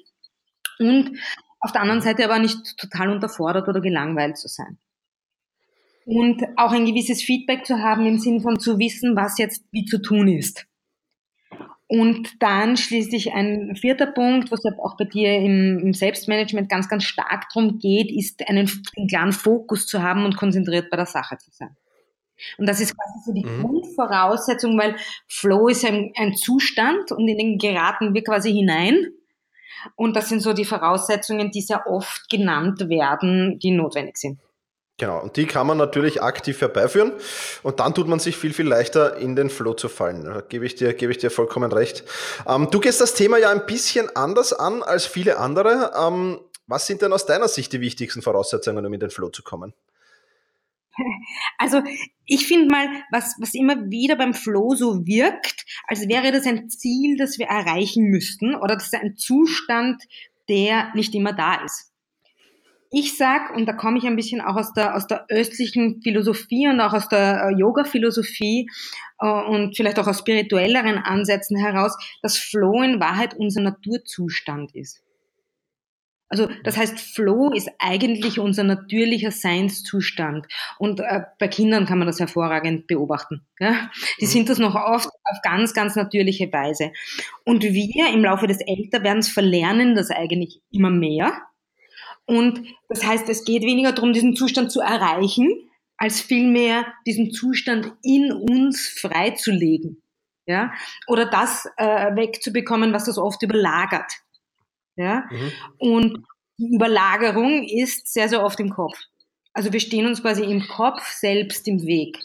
Und 0.79 1.19
auf 1.59 1.71
der 1.73 1.81
anderen 1.81 2.01
Seite 2.01 2.23
aber 2.23 2.39
nicht 2.39 2.77
total 2.77 3.09
unterfordert 3.09 3.67
oder 3.67 3.81
gelangweilt 3.81 4.37
zu 4.37 4.47
sein. 4.47 4.77
Und 6.05 6.41
auch 6.55 6.71
ein 6.71 6.85
gewisses 6.85 7.21
Feedback 7.21 7.65
zu 7.65 7.79
haben 7.79 8.05
im 8.05 8.17
Sinn 8.17 8.41
von 8.41 8.59
zu 8.59 8.79
wissen, 8.79 9.15
was 9.15 9.37
jetzt 9.37 9.63
wie 9.71 9.85
zu 9.85 10.01
tun 10.01 10.27
ist. 10.27 10.65
Und 11.91 12.41
dann 12.41 12.77
schließlich 12.77 13.33
ein 13.33 13.75
vierter 13.75 14.05
Punkt, 14.05 14.49
was 14.49 14.63
auch 14.81 14.95
bei 14.95 15.03
dir 15.03 15.35
im, 15.35 15.77
im 15.79 15.93
Selbstmanagement 15.93 16.69
ganz, 16.69 16.87
ganz 16.87 17.03
stark 17.03 17.49
darum 17.53 17.79
geht, 17.79 18.09
ist 18.09 18.47
einen, 18.47 18.71
einen, 18.95 19.07
klaren 19.09 19.33
Fokus 19.33 19.87
zu 19.87 20.01
haben 20.01 20.23
und 20.23 20.37
konzentriert 20.37 20.89
bei 20.89 20.95
der 20.95 21.05
Sache 21.05 21.37
zu 21.37 21.51
sein. 21.51 21.75
Und 22.57 22.69
das 22.69 22.79
ist 22.79 22.95
quasi 22.95 23.19
so 23.25 23.33
die 23.33 23.45
mhm. 23.45 23.61
Grundvoraussetzung, 23.61 24.79
weil 24.79 24.95
Flow 25.27 25.67
ist 25.67 25.83
ein, 25.83 26.13
ein 26.15 26.33
Zustand 26.33 27.11
und 27.11 27.27
in 27.27 27.37
den 27.37 27.57
geraten 27.57 28.13
wir 28.13 28.23
quasi 28.23 28.53
hinein. 28.53 29.07
Und 29.97 30.15
das 30.15 30.29
sind 30.29 30.39
so 30.39 30.53
die 30.53 30.63
Voraussetzungen, 30.63 31.51
die 31.51 31.61
sehr 31.61 31.87
oft 31.87 32.29
genannt 32.29 32.87
werden, 32.87 33.59
die 33.59 33.71
notwendig 33.71 34.15
sind. 34.15 34.39
Genau, 34.97 35.19
und 35.19 35.35
die 35.35 35.47
kann 35.47 35.65
man 35.65 35.77
natürlich 35.77 36.21
aktiv 36.21 36.61
herbeiführen 36.61 37.13
und 37.63 37.79
dann 37.79 37.95
tut 37.95 38.07
man 38.07 38.19
sich 38.19 38.37
viel, 38.37 38.53
viel 38.53 38.67
leichter 38.67 39.17
in 39.17 39.35
den 39.35 39.49
Flow 39.49 39.73
zu 39.73 39.89
fallen. 39.89 40.25
Da 40.25 40.41
gebe 40.41 40.65
ich 40.65 40.75
dir, 40.75 40.93
gebe 40.93 41.11
ich 41.11 41.17
dir 41.17 41.31
vollkommen 41.31 41.71
recht. 41.71 42.03
Ähm, 42.47 42.69
du 42.69 42.79
gehst 42.79 43.01
das 43.01 43.15
Thema 43.15 43.39
ja 43.39 43.49
ein 43.49 43.65
bisschen 43.65 44.15
anders 44.15 44.53
an 44.53 44.83
als 44.83 45.07
viele 45.07 45.37
andere. 45.37 45.93
Ähm, 45.99 46.39
was 46.67 46.85
sind 46.85 47.01
denn 47.01 47.13
aus 47.13 47.25
deiner 47.25 47.47
Sicht 47.47 47.73
die 47.73 47.81
wichtigsten 47.81 48.21
Voraussetzungen, 48.21 48.85
um 48.85 48.93
in 48.93 48.99
den 48.99 49.09
Flow 49.09 49.29
zu 49.29 49.43
kommen? 49.43 49.73
Also 51.57 51.81
ich 52.25 52.47
finde 52.47 52.67
mal, 52.67 52.87
was, 53.11 53.35
was 53.39 53.53
immer 53.53 53.89
wieder 53.89 54.15
beim 54.15 54.33
Flow 54.33 54.75
so 54.75 55.05
wirkt, 55.05 55.65
als 55.87 56.07
wäre 56.07 56.31
das 56.31 56.45
ein 56.45 56.69
Ziel, 56.69 57.17
das 57.17 57.39
wir 57.39 57.47
erreichen 57.47 58.05
müssten 58.05 58.55
oder 58.55 58.75
das 58.75 58.85
ist 58.85 58.95
ein 58.95 59.15
Zustand, 59.15 60.03
der 60.49 60.93
nicht 60.95 61.15
immer 61.15 61.33
da 61.33 61.63
ist. 61.63 61.90
Ich 62.93 63.17
sag, 63.17 63.55
und 63.55 63.65
da 63.65 63.73
komme 63.73 63.97
ich 63.97 64.05
ein 64.05 64.17
bisschen 64.17 64.41
auch 64.41 64.57
aus 64.57 64.73
der, 64.73 64.95
aus 64.95 65.07
der 65.07 65.25
östlichen 65.29 66.01
Philosophie 66.01 66.67
und 66.67 66.81
auch 66.81 66.93
aus 66.93 67.07
der 67.07 67.45
äh, 67.45 67.55
Yoga-Philosophie 67.57 68.69
äh, 69.19 69.27
und 69.27 69.77
vielleicht 69.77 69.97
auch 69.97 70.07
aus 70.07 70.19
spirituelleren 70.19 70.97
Ansätzen 70.97 71.57
heraus, 71.57 71.97
dass 72.21 72.37
Flow 72.37 72.83
in 72.83 72.99
Wahrheit 72.99 73.33
unser 73.33 73.61
Naturzustand 73.61 74.75
ist. 74.75 75.01
Also 76.27 76.49
das 76.63 76.77
heißt, 76.77 76.99
Flow 76.99 77.51
ist 77.53 77.69
eigentlich 77.79 78.39
unser 78.39 78.63
natürlicher 78.63 79.31
Seinszustand. 79.31 80.47
Und 80.77 80.99
äh, 80.99 81.23
bei 81.39 81.47
Kindern 81.47 81.85
kann 81.85 81.97
man 81.97 82.07
das 82.07 82.19
hervorragend 82.19 82.87
beobachten. 82.87 83.45
Ja? 83.59 83.89
Die 84.19 84.25
mhm. 84.25 84.29
sind 84.29 84.49
das 84.49 84.57
noch 84.57 84.75
oft 84.75 85.09
auf 85.25 85.37
ganz, 85.43 85.73
ganz 85.73 85.95
natürliche 85.95 86.51
Weise. 86.51 86.91
Und 87.45 87.63
wir 87.63 88.13
im 88.13 88.23
Laufe 88.23 88.47
des 88.47 88.59
Älterwerdens 88.59 89.29
verlernen 89.29 89.95
das 89.95 90.09
eigentlich 90.09 90.61
immer 90.71 90.89
mehr. 90.89 91.33
Und 92.31 92.65
das 92.87 93.05
heißt, 93.05 93.27
es 93.27 93.43
geht 93.43 93.63
weniger 93.63 93.91
darum, 93.91 94.13
diesen 94.13 94.37
Zustand 94.37 94.71
zu 94.71 94.79
erreichen, 94.79 95.69
als 95.97 96.21
vielmehr 96.21 96.85
diesen 97.05 97.31
Zustand 97.31 97.91
in 98.03 98.31
uns 98.31 98.87
freizulegen. 98.87 100.01
Ja? 100.45 100.71
Oder 101.07 101.25
das 101.25 101.67
äh, 101.75 102.15
wegzubekommen, 102.15 102.93
was 102.93 103.03
das 103.03 103.17
oft 103.17 103.43
überlagert. 103.43 104.13
Ja? 104.95 105.25
Mhm. 105.29 105.51
Und 105.77 106.25
die 106.57 106.73
Überlagerung 106.73 107.63
ist 107.67 108.07
sehr, 108.13 108.29
sehr 108.29 108.41
oft 108.41 108.61
im 108.61 108.69
Kopf. 108.69 108.97
Also 109.51 109.73
wir 109.73 109.81
stehen 109.81 110.05
uns 110.05 110.21
quasi 110.21 110.43
im 110.43 110.65
Kopf 110.69 111.05
selbst 111.11 111.67
im 111.67 111.85
Weg. 111.85 112.17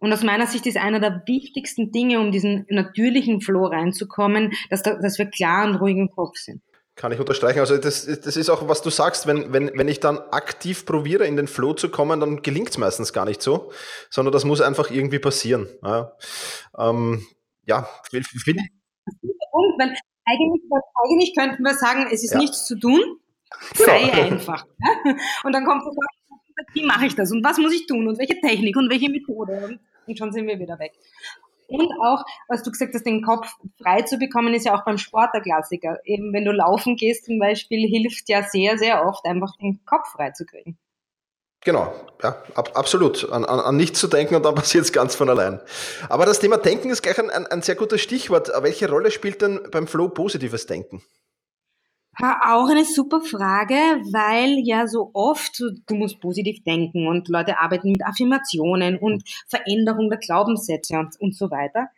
Und 0.00 0.12
aus 0.12 0.24
meiner 0.24 0.48
Sicht 0.48 0.66
ist 0.66 0.78
einer 0.78 0.98
der 0.98 1.22
wichtigsten 1.26 1.92
Dinge, 1.92 2.18
um 2.18 2.32
diesen 2.32 2.66
natürlichen 2.70 3.40
Flow 3.40 3.66
reinzukommen, 3.66 4.52
dass, 4.68 4.82
da, 4.82 4.96
dass 4.96 5.16
wir 5.18 5.26
klar 5.26 5.64
und 5.64 5.76
ruhig 5.76 5.96
im 5.96 6.10
Kopf 6.10 6.38
sind. 6.38 6.60
Kann 6.94 7.10
ich 7.10 7.18
unterstreichen. 7.18 7.60
Also 7.60 7.78
das, 7.78 8.04
das 8.04 8.36
ist 8.36 8.50
auch, 8.50 8.68
was 8.68 8.82
du 8.82 8.90
sagst, 8.90 9.26
wenn, 9.26 9.52
wenn, 9.52 9.70
wenn 9.74 9.88
ich 9.88 10.00
dann 10.00 10.18
aktiv 10.18 10.84
probiere, 10.84 11.26
in 11.26 11.36
den 11.36 11.46
Flow 11.46 11.72
zu 11.72 11.88
kommen, 11.88 12.20
dann 12.20 12.42
gelingt 12.42 12.68
es 12.68 12.78
meistens 12.78 13.14
gar 13.14 13.24
nicht 13.24 13.40
so, 13.40 13.72
sondern 14.10 14.32
das 14.32 14.44
muss 14.44 14.60
einfach 14.60 14.90
irgendwie 14.90 15.18
passieren. 15.18 15.68
Ja, 15.82 16.12
ähm, 16.78 17.26
ja 17.66 17.88
finde 18.10 18.26
ich. 18.26 18.46
Weil 19.78 19.96
eigentlich, 20.26 20.62
eigentlich 21.02 21.34
könnten 21.34 21.62
wir 21.62 21.74
sagen, 21.74 22.06
es 22.12 22.22
ist 22.22 22.32
ja. 22.32 22.38
nichts 22.38 22.66
zu 22.66 22.78
tun, 22.78 23.00
genau. 23.74 23.86
sei 23.86 24.10
genau. 24.10 24.22
einfach. 24.22 24.66
Und 25.44 25.52
dann 25.52 25.64
kommt 25.64 25.82
die 25.84 25.96
wie 26.74 26.84
mache 26.84 27.06
ich 27.06 27.14
das 27.14 27.32
und 27.32 27.42
was 27.42 27.58
muss 27.58 27.72
ich 27.72 27.86
tun 27.86 28.06
und 28.06 28.18
welche 28.18 28.38
Technik 28.40 28.76
und 28.76 28.90
welche 28.90 29.10
Methode 29.10 29.78
und 30.06 30.18
schon 30.18 30.32
sind 30.32 30.46
wir 30.46 30.58
wieder 30.58 30.78
weg. 30.78 30.92
Und 31.72 31.90
auch, 32.02 32.22
was 32.48 32.62
du 32.62 32.70
gesagt 32.70 32.92
hast, 32.94 33.06
den 33.06 33.22
Kopf 33.22 33.48
frei 33.82 34.02
zu 34.02 34.18
bekommen, 34.18 34.52
ist 34.52 34.66
ja 34.66 34.74
auch 34.74 34.84
beim 34.84 34.98
Sport 34.98 35.30
der 35.32 35.40
Klassiker. 35.40 35.98
Eben 36.04 36.32
wenn 36.34 36.44
du 36.44 36.52
laufen 36.52 36.96
gehst 36.96 37.24
zum 37.24 37.38
Beispiel, 37.38 37.88
hilft 37.88 38.28
ja 38.28 38.42
sehr, 38.42 38.76
sehr 38.76 39.06
oft 39.06 39.24
einfach 39.24 39.56
den 39.56 39.82
Kopf 39.86 40.12
frei 40.12 40.32
zu 40.32 40.44
kriegen. 40.44 40.78
Genau, 41.64 41.94
ja, 42.22 42.42
ab, 42.54 42.72
absolut. 42.74 43.30
An, 43.30 43.44
an, 43.44 43.60
an 43.60 43.76
nichts 43.76 44.00
zu 44.00 44.08
denken 44.08 44.34
und 44.34 44.44
dann 44.44 44.54
passiert 44.56 44.84
es 44.84 44.92
ganz 44.92 45.14
von 45.14 45.30
allein. 45.30 45.60
Aber 46.10 46.26
das 46.26 46.40
Thema 46.40 46.58
Denken 46.58 46.90
ist 46.90 47.02
gleich 47.02 47.18
ein, 47.18 47.30
ein, 47.30 47.46
ein 47.46 47.62
sehr 47.62 47.76
gutes 47.76 48.02
Stichwort. 48.02 48.50
Welche 48.62 48.90
Rolle 48.90 49.10
spielt 49.10 49.40
denn 49.40 49.60
beim 49.70 49.86
Flow 49.86 50.08
positives 50.08 50.66
Denken? 50.66 51.02
Auch 52.18 52.68
eine 52.68 52.84
super 52.84 53.22
Frage, 53.22 53.74
weil 54.12 54.58
ja 54.64 54.86
so 54.86 55.10
oft, 55.14 55.60
du 55.60 55.94
musst 55.94 56.20
positiv 56.20 56.62
denken 56.62 57.08
und 57.08 57.28
Leute 57.28 57.58
arbeiten 57.58 57.90
mit 57.90 58.04
Affirmationen 58.04 58.98
und 58.98 59.22
Veränderung 59.48 60.10
der 60.10 60.18
Glaubenssätze 60.18 60.98
und, 60.98 61.18
und 61.20 61.34
so 61.34 61.50
weiter. 61.50 61.88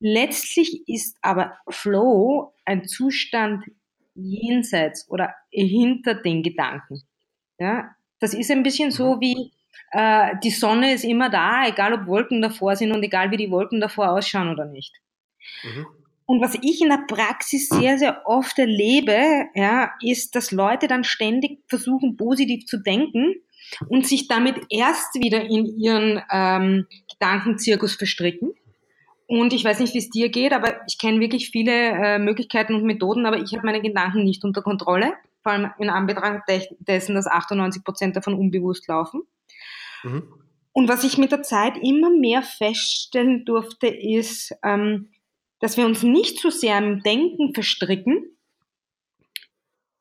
Letztlich 0.00 0.88
ist 0.88 1.18
aber 1.20 1.58
Flow 1.68 2.54
ein 2.64 2.86
Zustand 2.86 3.64
jenseits 4.14 5.08
oder 5.10 5.34
hinter 5.50 6.14
den 6.14 6.42
Gedanken. 6.42 7.02
Ja, 7.58 7.94
das 8.20 8.32
ist 8.32 8.50
ein 8.50 8.62
bisschen 8.62 8.90
so 8.90 9.16
mhm. 9.16 9.20
wie 9.20 9.52
äh, 9.90 10.36
die 10.42 10.50
Sonne 10.50 10.94
ist 10.94 11.04
immer 11.04 11.28
da, 11.28 11.68
egal 11.68 11.92
ob 11.92 12.06
Wolken 12.06 12.40
davor 12.40 12.76
sind 12.76 12.92
und 12.92 13.02
egal 13.02 13.30
wie 13.30 13.36
die 13.36 13.50
Wolken 13.50 13.80
davor 13.80 14.10
ausschauen 14.10 14.48
oder 14.48 14.64
nicht. 14.64 14.94
Mhm. 15.62 15.86
Und 16.26 16.40
was 16.40 16.56
ich 16.62 16.80
in 16.80 16.88
der 16.88 17.04
Praxis 17.06 17.68
sehr, 17.68 17.98
sehr 17.98 18.22
oft 18.26 18.58
erlebe, 18.58 19.46
ja, 19.54 19.92
ist, 20.00 20.34
dass 20.34 20.52
Leute 20.52 20.86
dann 20.88 21.04
ständig 21.04 21.58
versuchen, 21.68 22.16
positiv 22.16 22.64
zu 22.66 22.78
denken 22.78 23.34
und 23.88 24.06
sich 24.06 24.26
damit 24.28 24.56
erst 24.70 25.14
wieder 25.16 25.42
in 25.42 25.66
ihren 25.78 26.22
ähm, 26.30 26.86
Gedankenzirkus 27.10 27.94
verstricken. 27.94 28.52
Und 29.26 29.52
ich 29.52 29.64
weiß 29.64 29.80
nicht, 29.80 29.94
wie 29.94 29.98
es 29.98 30.10
dir 30.10 30.30
geht, 30.30 30.52
aber 30.52 30.80
ich 30.86 30.98
kenne 30.98 31.20
wirklich 31.20 31.50
viele 31.50 31.72
äh, 31.72 32.18
Möglichkeiten 32.18 32.74
und 32.74 32.84
Methoden, 32.84 33.26
aber 33.26 33.38
ich 33.38 33.52
habe 33.54 33.66
meine 33.66 33.80
Gedanken 33.82 34.24
nicht 34.24 34.44
unter 34.44 34.62
Kontrolle 34.62 35.14
vor 35.44 35.52
allem 35.52 35.70
in 35.78 35.90
Anbetracht 35.90 36.42
dessen, 36.80 37.14
dass 37.14 37.26
98 37.26 37.84
Prozent 37.84 38.16
davon 38.16 38.34
unbewusst 38.34 38.88
laufen. 38.88 39.22
Mhm. 40.02 40.22
Und 40.72 40.88
was 40.88 41.04
ich 41.04 41.18
mit 41.18 41.30
der 41.30 41.42
Zeit 41.42 41.76
immer 41.76 42.10
mehr 42.10 42.42
feststellen 42.42 43.44
durfte, 43.44 43.86
ist, 43.86 44.56
ähm, 44.64 45.10
dass 45.60 45.76
wir 45.76 45.86
uns 45.86 46.02
nicht 46.02 46.40
so 46.40 46.50
sehr 46.50 46.78
im 46.78 47.02
Denken 47.02 47.54
verstricken, 47.54 48.36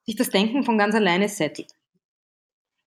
sich 0.05 0.15
das 0.15 0.29
Denken 0.29 0.63
von 0.63 0.77
ganz 0.77 0.95
alleine 0.95 1.29
settelt. 1.29 1.71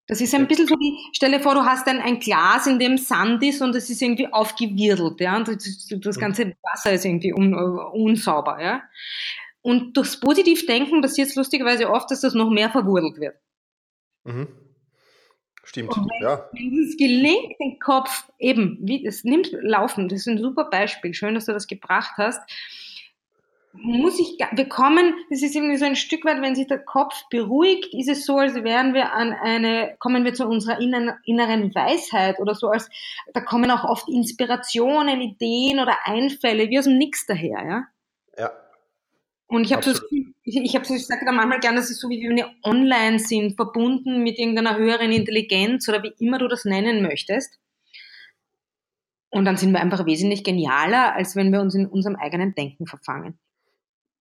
Das 0.07 0.21
ist 0.21 0.35
ein 0.35 0.47
bisschen 0.47 0.67
so 0.67 0.75
wie, 0.75 0.99
stell 1.15 1.33
dir 1.33 1.41
vor, 1.41 1.55
du 1.55 1.65
hast 1.65 1.87
ein, 1.89 2.01
ein 2.01 2.21
Glas, 2.21 2.67
in 2.67 2.79
dem 2.79 2.99
Sand 2.99 3.43
ist 3.43 3.63
und 3.63 3.75
es 3.75 3.89
ist 3.89 4.03
irgendwie 4.03 4.31
aufgewirbelt, 4.31 5.19
ja, 5.21 5.37
und 5.37 5.49
das, 5.49 5.89
das 5.89 6.19
ganze 6.19 6.55
Wasser 6.63 6.93
ist 6.93 7.07
irgendwie 7.07 7.33
un, 7.33 7.55
unsauber, 7.55 8.63
ja. 8.63 8.83
Und 9.63 9.97
durchs 9.97 10.21
Positivdenken 10.21 11.01
passiert 11.01 11.29
es 11.29 11.37
lustigerweise 11.37 11.89
oft, 11.89 12.11
dass 12.11 12.21
das 12.21 12.35
noch 12.35 12.51
mehr 12.51 12.69
verwurdelt 12.69 13.19
wird. 13.19 13.37
Mhm. 14.25 14.64
Stimmt, 15.65 15.97
wenn, 15.97 16.23
ja. 16.23 16.49
Wenn 16.53 16.85
es 16.85 16.97
gelingt, 16.97 17.59
den 17.61 17.79
Kopf 17.79 18.31
eben, 18.39 18.79
wie, 18.81 19.05
es 19.07 19.25
nimmt 19.25 19.51
Laufen, 19.53 20.09
das 20.09 20.21
ist 20.21 20.29
ein 20.29 20.39
super 20.39 20.65
Beispiel, 20.65 21.15
schön, 21.15 21.35
dass 21.35 21.47
du 21.47 21.53
das 21.53 21.67
gebracht 21.67 22.13
hast. 22.17 22.41
Muss 23.73 24.21
ich, 24.21 24.39
wir 24.53 24.69
kommen, 24.69 25.15
das 25.31 25.43
ist 25.43 25.57
irgendwie 25.57 25.79
so 25.79 25.85
ein 25.85 25.97
Stück 25.97 26.25
weit, 26.25 26.41
wenn 26.43 26.55
sich 26.55 26.69
der 26.69 26.79
Kopf 26.79 27.15
beruhigt, 27.29 27.93
ist 27.93 28.09
es 28.09 28.25
so, 28.25 28.39
als 28.39 28.55
wären 28.55 28.95
wir 28.95 29.13
an 29.13 29.33
eine, 29.33 29.97
kommen 29.99 30.25
wir 30.25 30.33
zu 30.33 30.47
unserer 30.47 30.79
inneren 30.79 31.75
Weisheit 31.75 32.39
oder 32.39 32.55
so, 32.55 32.69
als, 32.69 32.89
da 33.33 33.41
kommen 33.41 33.71
auch 33.73 33.83
oft 33.83 34.09
Inspirationen, 34.09 35.21
Ideen 35.21 35.81
oder 35.81 35.97
Einfälle, 36.05 36.71
wie 36.71 36.79
aus 36.79 36.85
dem 36.85 36.99
Nix 36.99 37.27
daher, 37.27 37.67
ja. 37.67 37.87
Ja, 38.39 38.53
und 39.47 39.65
ich 39.65 39.73
habe 39.73 39.83
so, 39.83 39.93
ich, 40.45 40.75
habe 40.75 40.85
so, 40.85 40.95
ich 40.95 41.07
sage 41.07 41.25
da 41.25 41.33
manchmal 41.33 41.61
gerne, 41.61 41.81
es 41.81 41.99
so 41.99 42.09
wie 42.09 42.23
wenn 42.29 42.37
wir 42.37 42.51
online 42.63 43.19
sind, 43.19 43.57
verbunden 43.57 44.23
mit 44.23 44.39
irgendeiner 44.39 44.77
höheren 44.77 45.11
Intelligenz 45.11 45.89
oder 45.89 46.03
wie 46.03 46.15
immer 46.19 46.39
du 46.39 46.49
das 46.49 46.65
nennen 46.65 47.03
möchtest. 47.03 47.59
Und 49.31 49.47
dann 49.47 49.57
sind 49.57 49.73
wir 49.73 49.81
einfach 49.81 50.07
wesentlich 50.07 50.45
genialer, 50.45 51.15
als 51.15 51.35
wenn 51.35 51.51
wir 51.51 51.61
uns 51.61 51.75
in 51.75 51.87
unserem 51.87 52.15
eigenen 52.17 52.55
Denken 52.55 52.87
verfangen. 52.87 53.39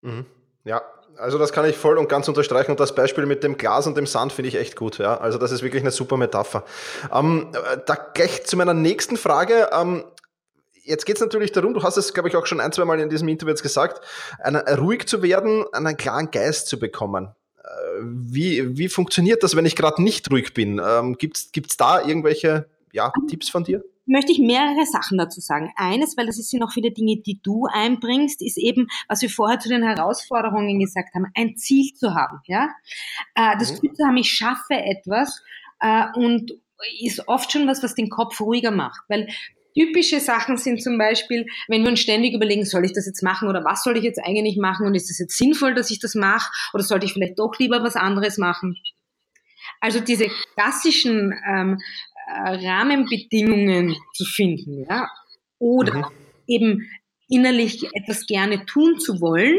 Mhm. 0.01 0.25
Ja, 0.63 0.81
also 1.17 1.37
das 1.37 1.51
kann 1.51 1.65
ich 1.65 1.75
voll 1.75 1.97
und 1.97 2.09
ganz 2.09 2.27
unterstreichen 2.27 2.71
und 2.71 2.79
das 2.79 2.95
Beispiel 2.95 3.25
mit 3.25 3.43
dem 3.43 3.57
Glas 3.57 3.85
und 3.85 3.95
dem 3.97 4.07
Sand 4.07 4.31
finde 4.31 4.47
ich 4.47 4.55
echt 4.55 4.75
gut. 4.75 4.97
Ja, 4.97 5.17
also 5.17 5.37
das 5.37 5.51
ist 5.51 5.61
wirklich 5.61 5.83
eine 5.83 5.91
super 5.91 6.17
Metapher. 6.17 6.63
Ähm, 7.13 7.51
da 7.85 7.95
gleich 7.95 8.45
zu 8.45 8.57
meiner 8.57 8.73
nächsten 8.73 9.17
Frage. 9.17 9.69
Ähm, 9.71 10.05
jetzt 10.83 11.05
geht 11.05 11.15
es 11.15 11.21
natürlich 11.21 11.51
darum, 11.51 11.73
du 11.73 11.83
hast 11.83 11.97
es, 11.97 12.13
glaube 12.13 12.29
ich, 12.29 12.35
auch 12.35 12.45
schon 12.45 12.59
ein, 12.59 12.71
zwei 12.71 12.85
Mal 12.85 12.99
in 12.99 13.09
diesem 13.09 13.27
Interview 13.27 13.51
jetzt 13.51 13.63
gesagt, 13.63 14.01
eine, 14.39 14.63
ruhig 14.77 15.07
zu 15.07 15.21
werden, 15.21 15.65
einen 15.73 15.97
klaren 15.97 16.31
Geist 16.31 16.67
zu 16.67 16.79
bekommen. 16.79 17.29
Äh, 17.63 17.67
wie, 18.01 18.77
wie 18.77 18.89
funktioniert 18.89 19.43
das, 19.43 19.55
wenn 19.55 19.65
ich 19.65 19.75
gerade 19.75 20.01
nicht 20.01 20.29
ruhig 20.31 20.53
bin? 20.53 20.81
Ähm, 20.85 21.17
Gibt 21.17 21.37
es 21.37 21.77
da 21.77 22.01
irgendwelche 22.01 22.67
ja, 22.91 23.11
Tipps 23.27 23.49
von 23.49 23.63
dir? 23.63 23.83
möchte 24.05 24.31
ich 24.31 24.39
mehrere 24.39 24.85
Sachen 24.85 25.17
dazu 25.17 25.39
sagen. 25.39 25.71
Eines, 25.75 26.17
weil 26.17 26.25
das 26.25 26.35
sind 26.35 26.59
noch 26.59 26.71
viele 26.71 26.91
Dinge, 26.91 27.17
die 27.17 27.39
du 27.41 27.67
einbringst, 27.71 28.41
ist 28.41 28.57
eben, 28.57 28.87
was 29.07 29.21
wir 29.21 29.29
vorher 29.29 29.59
zu 29.59 29.69
den 29.69 29.83
Herausforderungen 29.83 30.79
gesagt 30.79 31.13
haben, 31.15 31.27
ein 31.35 31.55
Ziel 31.55 31.93
zu 31.93 32.13
haben. 32.13 32.39
Ja, 32.45 32.69
äh, 33.35 33.57
das 33.57 33.71
mhm. 33.71 33.75
Gefühl 33.75 33.93
zu 33.93 34.05
haben, 34.05 34.17
ich 34.17 34.29
schaffe 34.29 34.73
etwas 34.73 35.41
äh, 35.79 36.05
und 36.15 36.51
ist 36.99 37.27
oft 37.27 37.51
schon 37.51 37.67
was, 37.67 37.81
was 37.81 37.95
den 37.95 38.09
Kopf 38.09 38.41
ruhiger 38.41 38.71
macht, 38.71 39.03
weil 39.07 39.29
Typische 39.73 40.19
Sachen 40.19 40.57
sind 40.57 40.81
zum 40.81 40.97
Beispiel, 40.97 41.45
wenn 41.67 41.81
wir 41.83 41.89
uns 41.89 41.99
ständig 41.99 42.33
überlegen, 42.33 42.65
soll 42.65 42.85
ich 42.85 42.93
das 42.93 43.05
jetzt 43.05 43.23
machen 43.23 43.49
oder 43.49 43.63
was 43.63 43.83
soll 43.83 43.97
ich 43.97 44.03
jetzt 44.03 44.19
eigentlich 44.23 44.57
machen 44.57 44.85
und 44.85 44.95
ist 44.95 45.09
es 45.09 45.19
jetzt 45.19 45.37
sinnvoll, 45.37 45.73
dass 45.73 45.89
ich 45.89 45.99
das 45.99 46.15
mache 46.15 46.51
oder 46.73 46.83
sollte 46.83 47.05
ich 47.05 47.13
vielleicht 47.13 47.39
doch 47.39 47.57
lieber 47.57 47.83
was 47.83 47.95
anderes 47.95 48.37
machen? 48.37 48.77
Also 49.79 49.99
diese 49.99 50.27
klassischen 50.55 51.33
ähm, 51.47 51.77
äh, 52.27 52.67
Rahmenbedingungen 52.67 53.95
zu 54.13 54.25
finden, 54.25 54.85
ja, 54.89 55.09
oder 55.59 55.93
mhm. 55.93 56.05
eben 56.47 56.89
innerlich 57.29 57.83
etwas 57.93 58.25
gerne 58.27 58.65
tun 58.65 58.99
zu 58.99 59.21
wollen, 59.21 59.57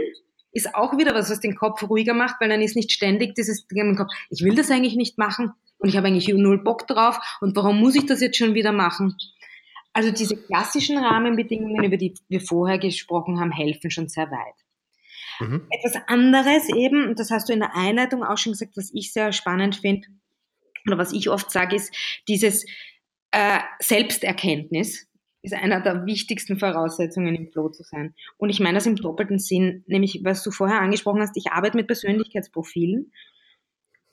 ist 0.52 0.74
auch 0.74 0.96
wieder 0.96 1.14
was, 1.14 1.30
was 1.30 1.40
den 1.40 1.56
Kopf 1.56 1.82
ruhiger 1.82 2.14
macht, 2.14 2.36
weil 2.40 2.48
dann 2.48 2.62
ist 2.62 2.76
nicht 2.76 2.92
ständig 2.92 3.34
dieses 3.34 3.66
Ding 3.66 3.90
im 3.90 3.96
Kopf, 3.96 4.10
ich 4.30 4.44
will 4.44 4.54
das 4.54 4.70
eigentlich 4.70 4.94
nicht 4.94 5.18
machen 5.18 5.52
und 5.78 5.88
ich 5.88 5.96
habe 5.96 6.06
eigentlich 6.06 6.28
null 6.28 6.62
Bock 6.62 6.86
drauf 6.86 7.18
und 7.40 7.56
warum 7.56 7.80
muss 7.80 7.96
ich 7.96 8.06
das 8.06 8.20
jetzt 8.20 8.38
schon 8.38 8.54
wieder 8.54 8.72
machen? 8.72 9.16
Also 9.94 10.10
diese 10.10 10.36
klassischen 10.36 10.98
Rahmenbedingungen, 10.98 11.84
über 11.84 11.96
die 11.96 12.14
wir 12.28 12.40
vorher 12.40 12.78
gesprochen 12.78 13.40
haben, 13.40 13.52
helfen 13.52 13.90
schon 13.90 14.08
sehr 14.08 14.30
weit. 14.30 14.54
Mhm. 15.40 15.66
Etwas 15.70 16.02
anderes 16.06 16.68
eben, 16.68 17.08
und 17.08 17.18
das 17.18 17.30
hast 17.30 17.48
du 17.48 17.52
in 17.52 17.60
der 17.60 17.74
Einleitung 17.74 18.22
auch 18.22 18.36
schon 18.36 18.52
gesagt, 18.52 18.76
was 18.76 18.90
ich 18.92 19.12
sehr 19.12 19.32
spannend 19.32 19.76
finde, 19.76 20.06
oder 20.86 20.98
was 20.98 21.12
ich 21.12 21.30
oft 21.30 21.50
sage, 21.50 21.76
ist 21.76 21.94
dieses 22.28 22.66
äh, 23.30 23.60
Selbsterkenntnis 23.80 25.08
ist 25.44 25.52
einer 25.52 25.80
der 25.80 26.06
wichtigsten 26.06 26.58
Voraussetzungen, 26.58 27.34
im 27.34 27.50
Flow 27.52 27.68
zu 27.68 27.82
sein. 27.82 28.14
Und 28.38 28.48
ich 28.48 28.60
meine 28.60 28.78
das 28.78 28.86
im 28.86 28.96
doppelten 28.96 29.38
Sinn, 29.38 29.84
nämlich 29.86 30.20
was 30.24 30.42
du 30.42 30.50
vorher 30.50 30.80
angesprochen 30.80 31.20
hast, 31.20 31.36
ich 31.36 31.52
arbeite 31.52 31.76
mit 31.76 31.86
Persönlichkeitsprofilen. 31.86 33.12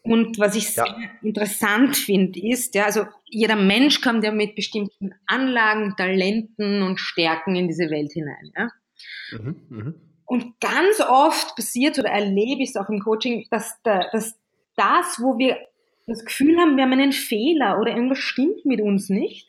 Und 0.03 0.39
was 0.39 0.55
ich 0.55 0.75
ja. 0.75 0.85
sehr 0.85 1.09
interessant 1.21 1.95
finde, 1.95 2.39
ist, 2.39 2.73
ja, 2.73 2.85
also 2.85 3.05
jeder 3.25 3.55
Mensch 3.55 4.01
kommt 4.01 4.23
ja 4.23 4.31
mit 4.31 4.55
bestimmten 4.55 5.13
Anlagen, 5.27 5.93
Talenten 5.95 6.81
und 6.81 6.99
Stärken 6.99 7.55
in 7.55 7.67
diese 7.67 7.89
Welt 7.89 8.11
hinein. 8.11 8.51
Ja? 8.57 8.69
Mhm, 9.31 9.55
mh. 9.69 9.93
Und 10.25 10.59
ganz 10.59 11.01
oft 11.01 11.55
passiert 11.55 11.99
oder 11.99 12.09
erlebe 12.09 12.63
ich 12.63 12.69
es 12.69 12.77
auch 12.77 12.89
im 12.89 13.01
Coaching, 13.01 13.45
dass, 13.51 13.77
da, 13.83 14.07
dass 14.11 14.39
das, 14.75 15.19
wo 15.19 15.37
wir 15.37 15.57
das 16.07 16.25
Gefühl 16.25 16.57
haben, 16.57 16.77
wir 16.77 16.83
haben 16.83 16.93
einen 16.93 17.11
Fehler 17.11 17.79
oder 17.79 17.91
irgendwas 17.91 18.19
stimmt 18.19 18.65
mit 18.65 18.81
uns 18.81 19.09
nicht, 19.09 19.47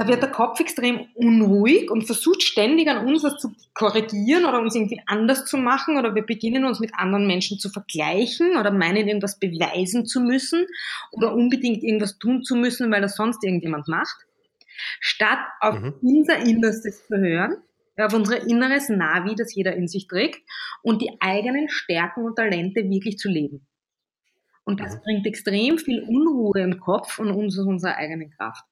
da 0.00 0.08
wird 0.08 0.22
der 0.22 0.30
Kopf 0.30 0.58
extrem 0.60 1.08
unruhig 1.14 1.90
und 1.90 2.06
versucht 2.06 2.42
ständig 2.42 2.88
an 2.88 3.06
uns 3.06 3.22
was 3.22 3.36
zu 3.36 3.52
korrigieren 3.74 4.46
oder 4.46 4.58
uns 4.58 4.74
irgendwie 4.74 5.02
anders 5.04 5.44
zu 5.44 5.58
machen 5.58 5.98
oder 5.98 6.14
wir 6.14 6.24
beginnen 6.24 6.64
uns 6.64 6.80
mit 6.80 6.92
anderen 6.94 7.26
Menschen 7.26 7.58
zu 7.58 7.68
vergleichen 7.68 8.56
oder 8.56 8.70
meinen 8.70 9.08
irgendwas 9.08 9.38
beweisen 9.38 10.06
zu 10.06 10.22
müssen 10.22 10.64
oder 11.12 11.34
unbedingt 11.34 11.82
irgendwas 11.82 12.18
tun 12.18 12.42
zu 12.42 12.56
müssen, 12.56 12.90
weil 12.90 13.02
das 13.02 13.14
sonst 13.14 13.44
irgendjemand 13.44 13.88
macht, 13.88 14.24
statt 15.00 15.40
auf 15.60 15.78
mhm. 15.78 15.94
unser 16.00 16.38
Innerstes 16.38 17.06
zu 17.06 17.18
hören, 17.18 17.58
auf 17.98 18.14
unser 18.14 18.48
inneres 18.48 18.88
Navi, 18.88 19.34
das 19.34 19.54
jeder 19.54 19.76
in 19.76 19.86
sich 19.86 20.06
trägt 20.06 20.40
und 20.82 21.02
die 21.02 21.10
eigenen 21.20 21.68
Stärken 21.68 22.24
und 22.24 22.36
Talente 22.36 22.88
wirklich 22.88 23.18
zu 23.18 23.28
leben. 23.28 23.66
Und 24.64 24.80
das 24.80 24.94
mhm. 24.94 25.00
bringt 25.02 25.26
extrem 25.26 25.76
viel 25.76 26.02
Unruhe 26.04 26.62
im 26.62 26.80
Kopf 26.80 27.18
und 27.18 27.30
uns 27.30 27.58
aus 27.58 27.66
unserer 27.66 27.96
eigenen 27.96 28.30
Kraft. 28.30 28.64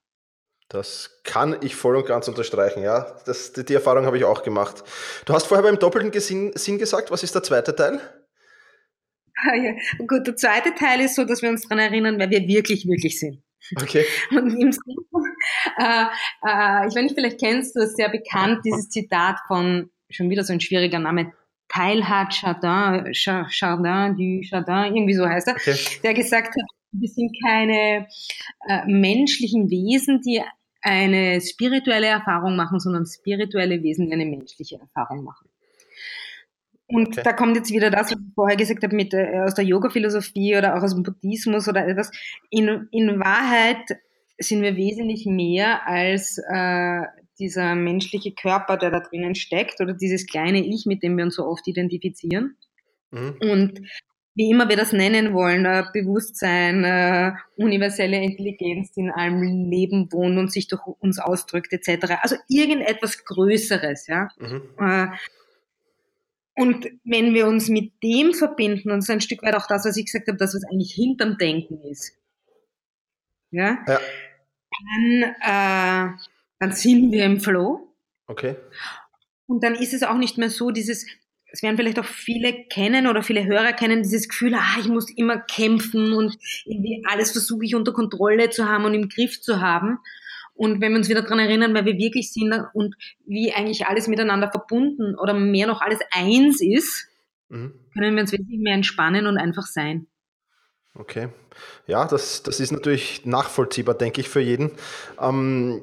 Das 0.68 1.20
kann 1.24 1.56
ich 1.62 1.74
voll 1.74 1.96
und 1.96 2.06
ganz 2.06 2.28
unterstreichen, 2.28 2.82
ja. 2.82 3.16
Das, 3.24 3.54
die, 3.54 3.64
die 3.64 3.74
Erfahrung 3.74 4.04
habe 4.04 4.18
ich 4.18 4.24
auch 4.24 4.42
gemacht. 4.42 4.84
Du 5.24 5.32
hast 5.32 5.46
vorher 5.46 5.62
beim 5.62 5.78
doppelten 5.78 6.12
Sinn 6.20 6.78
gesagt, 6.78 7.10
was 7.10 7.22
ist 7.22 7.34
der 7.34 7.42
zweite 7.42 7.74
Teil? 7.74 8.00
Ah, 9.36 9.54
ja. 9.54 9.72
Gut, 10.06 10.26
der 10.26 10.36
zweite 10.36 10.74
Teil 10.74 11.00
ist 11.00 11.14
so, 11.14 11.24
dass 11.24 11.40
wir 11.40 11.48
uns 11.48 11.62
daran 11.62 11.78
erinnern, 11.78 12.18
wer 12.18 12.28
wir 12.28 12.46
wirklich, 12.46 12.86
wirklich 12.86 13.18
sind. 13.18 13.42
Okay. 13.80 14.04
Und 14.30 14.50
im 14.60 14.72
Sinne, 14.72 14.96
äh, 15.78 16.04
äh, 16.46 16.88
ich 16.88 16.94
weiß 16.94 17.02
nicht, 17.02 17.14
vielleicht 17.14 17.40
kennst 17.40 17.74
du 17.74 17.80
es 17.80 17.94
sehr 17.94 18.10
bekannt, 18.10 18.60
dieses 18.64 18.90
Zitat 18.90 19.36
von, 19.46 19.90
schon 20.10 20.28
wieder 20.28 20.44
so 20.44 20.52
ein 20.52 20.60
schwieriger 20.60 20.98
Name, 20.98 21.32
Teilhard 21.68 22.34
Chardin, 22.34 23.12
Chardin, 23.12 24.16
du 24.16 24.48
Chardin, 24.48 24.96
irgendwie 24.96 25.14
so 25.14 25.26
heißt 25.26 25.48
er, 25.48 25.54
okay. 25.54 25.76
der 26.02 26.14
gesagt 26.14 26.48
hat, 26.48 26.70
wir 26.92 27.08
sind 27.08 27.36
keine 27.46 28.08
äh, 28.68 28.86
menschlichen 28.86 29.68
Wesen, 29.70 30.22
die 30.22 30.42
eine 30.80 31.40
spirituelle 31.40 32.06
Erfahrung 32.06 32.56
machen, 32.56 32.80
sondern 32.80 33.06
spirituelle 33.06 33.82
Wesen, 33.82 34.12
eine 34.12 34.26
menschliche 34.26 34.78
Erfahrung 34.78 35.24
machen. 35.24 35.48
Und 36.86 37.08
okay. 37.08 37.22
da 37.22 37.32
kommt 37.34 37.56
jetzt 37.56 37.70
wieder 37.70 37.90
das, 37.90 38.10
was 38.10 38.12
ich 38.12 38.34
vorher 38.34 38.56
gesagt 38.56 38.82
habe, 38.82 38.96
mit 38.96 39.12
äh, 39.12 39.40
aus 39.44 39.54
der 39.54 39.64
Yoga-Philosophie 39.64 40.56
oder 40.56 40.76
auch 40.76 40.82
aus 40.82 40.94
dem 40.94 41.02
Buddhismus 41.02 41.68
oder 41.68 41.86
etwas. 41.86 42.10
In, 42.48 42.88
in 42.92 43.20
Wahrheit 43.20 43.98
sind 44.38 44.62
wir 44.62 44.76
wesentlich 44.76 45.26
mehr 45.26 45.86
als 45.86 46.38
äh, 46.38 47.02
dieser 47.38 47.74
menschliche 47.74 48.32
Körper, 48.32 48.78
der 48.78 48.90
da 48.90 49.00
drinnen 49.00 49.34
steckt, 49.34 49.80
oder 49.80 49.92
dieses 49.92 50.26
kleine 50.26 50.64
Ich, 50.64 50.86
mit 50.86 51.02
dem 51.02 51.16
wir 51.18 51.24
uns 51.24 51.36
so 51.36 51.46
oft 51.46 51.66
identifizieren. 51.68 52.56
Mhm. 53.10 53.36
Und 53.40 53.80
wie 54.38 54.50
immer 54.50 54.68
wir 54.68 54.76
das 54.76 54.92
nennen 54.92 55.34
wollen, 55.34 55.64
äh, 55.64 55.82
Bewusstsein, 55.92 56.84
äh, 56.84 57.32
universelle 57.56 58.22
Intelligenz, 58.22 58.92
die 58.92 59.00
in 59.00 59.10
allem 59.10 59.42
Leben 59.42 60.12
wohnt 60.12 60.38
und 60.38 60.52
sich 60.52 60.68
durch 60.68 60.86
uns 61.00 61.18
ausdrückt, 61.18 61.72
etc. 61.72 62.18
Also 62.22 62.36
irgendetwas 62.46 63.24
Größeres, 63.24 64.06
ja. 64.06 64.28
Mhm. 64.38 64.62
Äh, 64.78 65.08
und 66.54 66.88
wenn 67.02 67.34
wir 67.34 67.48
uns 67.48 67.68
mit 67.68 68.00
dem 68.00 68.32
verbinden, 68.32 68.92
und 68.92 69.02
so 69.02 69.12
ein 69.12 69.20
Stück 69.20 69.42
weit 69.42 69.56
auch 69.56 69.66
das, 69.66 69.84
was 69.84 69.96
ich 69.96 70.06
gesagt 70.06 70.28
habe, 70.28 70.38
das, 70.38 70.54
was 70.54 70.62
eigentlich 70.70 70.92
hinterm 70.94 71.36
Denken 71.36 71.80
ist, 71.82 72.16
ja, 73.50 73.78
ja. 73.88 73.98
Dann, 74.70 75.22
äh, 75.40 76.16
dann 76.60 76.72
sind 76.72 77.10
wir 77.10 77.24
im 77.24 77.40
Flow. 77.40 77.92
Okay. 78.28 78.54
Und 79.46 79.64
dann 79.64 79.74
ist 79.74 79.94
es 79.94 80.04
auch 80.04 80.18
nicht 80.18 80.38
mehr 80.38 80.50
so, 80.50 80.70
dieses, 80.70 81.06
es 81.50 81.62
werden 81.62 81.76
vielleicht 81.76 81.98
auch 81.98 82.04
viele 82.04 82.64
kennen 82.64 83.06
oder 83.06 83.22
viele 83.22 83.44
Hörer 83.44 83.72
kennen 83.72 84.02
dieses 84.02 84.28
Gefühl, 84.28 84.54
ah, 84.54 84.76
ich 84.78 84.88
muss 84.88 85.10
immer 85.10 85.38
kämpfen 85.38 86.12
und 86.12 86.36
irgendwie 86.64 87.02
alles 87.08 87.32
versuche 87.32 87.64
ich 87.64 87.74
unter 87.74 87.92
Kontrolle 87.92 88.50
zu 88.50 88.66
haben 88.66 88.84
und 88.84 88.94
im 88.94 89.08
Griff 89.08 89.40
zu 89.40 89.60
haben. 89.60 89.98
Und 90.54 90.80
wenn 90.80 90.92
wir 90.92 90.98
uns 90.98 91.08
wieder 91.08 91.22
daran 91.22 91.38
erinnern, 91.38 91.72
wer 91.72 91.84
wir 91.84 91.96
wirklich 91.96 92.32
sind 92.32 92.52
und 92.74 92.96
wie 93.24 93.52
eigentlich 93.52 93.86
alles 93.86 94.08
miteinander 94.08 94.50
verbunden 94.50 95.14
oder 95.16 95.32
mehr 95.32 95.66
noch 95.68 95.80
alles 95.80 96.00
eins 96.10 96.60
ist, 96.60 97.06
mhm. 97.48 97.72
können 97.92 98.16
wir 98.16 98.22
uns 98.22 98.32
wirklich 98.32 98.58
mehr 98.58 98.74
entspannen 98.74 99.26
und 99.26 99.38
einfach 99.38 99.66
sein. 99.66 100.08
Okay. 100.94 101.28
Ja, 101.86 102.06
das, 102.06 102.42
das 102.42 102.60
ist 102.60 102.72
natürlich 102.72 103.24
nachvollziehbar, 103.24 103.94
denke 103.94 104.20
ich, 104.20 104.28
für 104.28 104.40
jeden. 104.40 104.72
Ähm, 105.20 105.80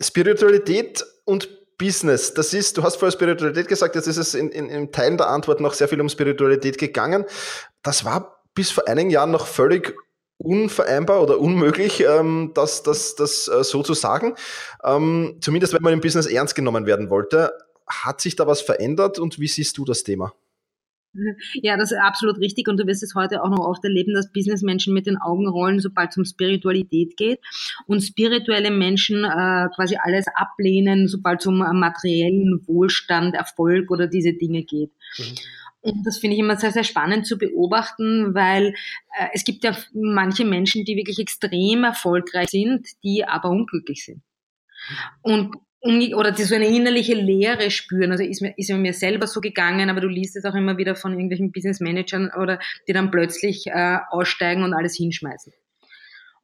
Spiritualität 0.00 1.04
und 1.24 1.48
Business. 1.78 2.34
Das 2.34 2.52
ist, 2.52 2.76
du 2.76 2.82
hast 2.82 2.96
vorher 2.96 3.12
Spiritualität 3.12 3.68
gesagt, 3.68 3.94
jetzt 3.94 4.08
ist 4.08 4.16
es 4.16 4.34
in, 4.34 4.50
in, 4.50 4.68
in 4.68 4.92
Teilen 4.92 5.16
der 5.16 5.28
Antwort 5.28 5.60
noch 5.60 5.74
sehr 5.74 5.88
viel 5.88 6.00
um 6.00 6.08
Spiritualität 6.08 6.76
gegangen. 6.76 7.24
Das 7.82 8.04
war 8.04 8.42
bis 8.54 8.70
vor 8.70 8.88
einigen 8.88 9.10
Jahren 9.10 9.30
noch 9.30 9.46
völlig 9.46 9.94
unvereinbar 10.38 11.22
oder 11.22 11.38
unmöglich, 11.38 12.04
ähm, 12.04 12.52
das, 12.54 12.82
das, 12.82 13.14
das 13.14 13.48
äh, 13.48 13.64
so 13.64 13.82
zu 13.82 13.94
sagen. 13.94 14.34
Ähm, 14.84 15.38
zumindest 15.40 15.72
wenn 15.74 15.82
man 15.82 15.92
im 15.92 16.00
Business 16.00 16.26
ernst 16.26 16.54
genommen 16.54 16.86
werden 16.86 17.10
wollte. 17.10 17.52
Hat 17.86 18.20
sich 18.20 18.36
da 18.36 18.46
was 18.46 18.60
verändert 18.60 19.18
und 19.18 19.38
wie 19.38 19.48
siehst 19.48 19.78
du 19.78 19.84
das 19.84 20.02
Thema? 20.02 20.34
Ja, 21.54 21.76
das 21.76 21.90
ist 21.90 21.98
absolut 21.98 22.38
richtig 22.38 22.68
und 22.68 22.78
du 22.78 22.86
wirst 22.86 23.02
es 23.02 23.14
heute 23.14 23.42
auch 23.42 23.48
noch 23.48 23.66
oft 23.66 23.82
erleben, 23.82 24.14
dass 24.14 24.30
Businessmenschen 24.30 24.92
mit 24.92 25.06
den 25.06 25.16
Augen 25.16 25.48
rollen, 25.48 25.80
sobald 25.80 26.10
es 26.10 26.16
um 26.18 26.24
Spiritualität 26.24 27.16
geht 27.16 27.40
und 27.86 28.02
spirituelle 28.02 28.70
Menschen 28.70 29.24
äh, 29.24 29.68
quasi 29.74 29.96
alles 30.00 30.26
ablehnen, 30.34 31.08
sobald 31.08 31.40
es 31.40 31.46
um 31.46 31.62
äh, 31.62 31.72
materiellen 31.72 32.62
Wohlstand, 32.66 33.34
Erfolg 33.34 33.90
oder 33.90 34.06
diese 34.06 34.34
Dinge 34.34 34.64
geht. 34.64 34.92
Mhm. 35.18 35.34
Und 35.80 36.04
das 36.04 36.18
finde 36.18 36.34
ich 36.34 36.40
immer 36.40 36.56
sehr, 36.56 36.72
sehr 36.72 36.84
spannend 36.84 37.26
zu 37.26 37.38
beobachten, 37.38 38.34
weil 38.34 38.74
äh, 39.18 39.28
es 39.32 39.44
gibt 39.44 39.64
ja 39.64 39.76
manche 39.94 40.44
Menschen, 40.44 40.84
die 40.84 40.96
wirklich 40.96 41.18
extrem 41.18 41.84
erfolgreich 41.84 42.48
sind, 42.48 42.86
die 43.02 43.24
aber 43.24 43.50
unglücklich 43.50 44.04
sind. 44.04 44.22
Und 45.22 45.56
oder 45.80 46.32
die 46.32 46.42
so 46.42 46.54
eine 46.54 46.66
innerliche 46.68 47.14
Leere 47.14 47.70
spüren. 47.70 48.10
Also 48.10 48.24
ist 48.24 48.42
mir, 48.42 48.52
ist 48.56 48.70
mir 48.70 48.92
selber 48.92 49.26
so 49.26 49.40
gegangen, 49.40 49.90
aber 49.90 50.00
du 50.00 50.08
liest 50.08 50.36
es 50.36 50.44
auch 50.44 50.54
immer 50.54 50.76
wieder 50.76 50.96
von 50.96 51.12
irgendwelchen 51.12 51.52
Business 51.52 51.80
Managern 51.80 52.30
oder 52.36 52.58
die 52.88 52.92
dann 52.92 53.10
plötzlich 53.10 53.66
äh, 53.68 53.98
aussteigen 54.10 54.64
und 54.64 54.74
alles 54.74 54.96
hinschmeißen. 54.96 55.52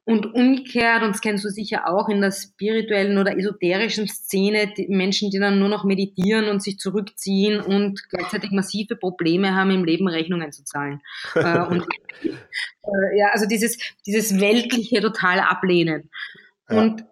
Und 0.07 0.35
umgekehrt, 0.35 1.03
und 1.03 1.14
das 1.14 1.23
kennst 1.23 1.47
du 1.47 1.49
sicher 1.49 1.88
auch 1.88 2.11
in 2.11 2.20
der 2.20 2.31
spirituellen 2.31 3.16
oder 3.16 3.38
esoterischen 3.38 4.07
Szene, 4.07 4.70
die 4.77 4.87
Menschen, 4.88 5.31
die 5.31 5.38
dann 5.38 5.59
nur 5.59 5.70
noch 5.70 5.85
meditieren 5.85 6.49
und 6.51 6.62
sich 6.62 6.79
zurückziehen 6.79 7.59
und 7.59 8.07
gleichzeitig 8.11 8.51
massive 8.51 8.97
Probleme 8.97 9.55
haben, 9.55 9.70
im 9.70 9.85
Leben 9.85 10.07
Rechnungen 10.07 10.53
zu 10.53 10.62
zahlen. 10.62 11.01
äh, 11.35 11.59
und, 11.61 11.87
äh, 12.23 13.18
ja, 13.18 13.31
also 13.33 13.47
dieses, 13.47 13.79
dieses 14.07 14.38
Weltliche 14.38 15.01
total 15.01 15.40
ablehnen. 15.40 16.11
Ja. 16.68 16.83
Und 16.83 17.07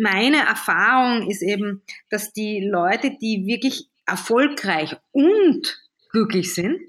meine 0.00 0.38
Erfahrung 0.38 1.28
ist 1.28 1.42
eben, 1.42 1.82
dass 2.08 2.32
die 2.32 2.60
Leute, 2.60 3.16
die 3.20 3.46
wirklich 3.46 3.88
erfolgreich 4.06 4.96
und 5.12 5.78
glücklich 6.10 6.54
sind, 6.54 6.80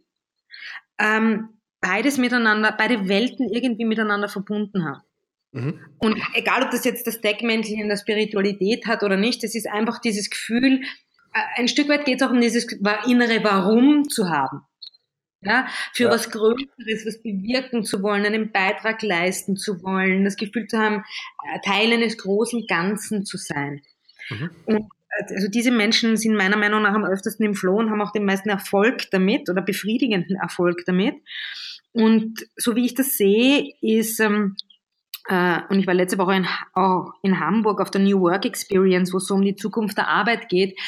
ähm, 0.97 1.49
beides 1.79 2.17
miteinander, 2.17 2.73
beide 2.77 3.07
Welten 3.07 3.49
irgendwie 3.51 3.85
miteinander 3.85 4.29
verbunden 4.29 4.85
haben. 4.85 5.01
Mhm. 5.51 5.79
Und 5.99 6.17
egal, 6.33 6.63
ob 6.63 6.71
das 6.71 6.85
jetzt 6.85 7.05
das 7.05 7.21
Deckmäntel 7.21 7.73
in 7.73 7.89
der 7.89 7.97
Spiritualität 7.97 8.87
hat 8.87 9.03
oder 9.03 9.17
nicht, 9.17 9.43
es 9.43 9.55
ist 9.55 9.67
einfach 9.67 9.99
dieses 9.99 10.29
Gefühl, 10.29 10.81
äh, 11.33 11.59
ein 11.59 11.67
Stück 11.67 11.89
weit 11.89 12.05
geht 12.05 12.21
es 12.21 12.27
auch 12.27 12.31
um 12.31 12.39
dieses 12.41 12.71
innere 13.05 13.43
Warum 13.43 14.07
zu 14.09 14.29
haben 14.29 14.61
ja, 15.41 15.67
für 15.93 16.03
ja. 16.03 16.09
was 16.11 16.29
Größeres, 16.29 17.05
was 17.05 17.21
bewirken 17.21 17.83
zu 17.83 18.01
wollen, 18.03 18.25
einen 18.25 18.51
Beitrag 18.51 19.01
leisten 19.01 19.57
zu 19.57 19.81
wollen, 19.83 20.23
das 20.23 20.35
Gefühl 20.35 20.67
zu 20.67 20.77
haben, 20.77 21.03
äh, 21.53 21.59
Teil 21.65 21.91
eines 21.93 22.17
großen 22.17 22.65
Ganzen 22.67 23.25
zu 23.25 23.37
sein. 23.37 23.81
Mhm. 24.29 24.49
Und 24.65 24.77
äh, 24.77 25.33
also 25.33 25.47
diese 25.47 25.71
Menschen 25.71 26.17
sind 26.17 26.35
meiner 26.35 26.57
Meinung 26.57 26.83
nach 26.83 26.93
am 26.93 27.05
öftesten 27.05 27.45
im 27.45 27.55
Floh 27.55 27.77
und 27.77 27.89
haben 27.89 28.01
auch 28.01 28.11
den 28.11 28.25
meisten 28.25 28.49
Erfolg 28.49 29.09
damit 29.11 29.49
oder 29.49 29.61
befriedigenden 29.61 30.37
Erfolg 30.37 30.83
damit. 30.85 31.15
Und 31.93 32.45
so 32.55 32.75
wie 32.75 32.85
ich 32.85 32.93
das 32.93 33.17
sehe, 33.17 33.73
ist, 33.81 34.19
ähm, 34.19 34.55
äh, 35.27 35.59
und 35.69 35.79
ich 35.79 35.87
war 35.87 35.93
letzte 35.93 36.17
Woche 36.17 36.35
in, 36.35 36.47
auch 36.73 37.13
in 37.23 37.39
Hamburg 37.39 37.81
auf 37.81 37.91
der 37.91 38.01
New 38.01 38.21
Work 38.21 38.45
Experience, 38.45 39.11
wo 39.11 39.17
es 39.17 39.27
so 39.27 39.33
um 39.33 39.41
die 39.41 39.55
Zukunft 39.55 39.97
der 39.97 40.07
Arbeit 40.07 40.49
geht, 40.49 40.79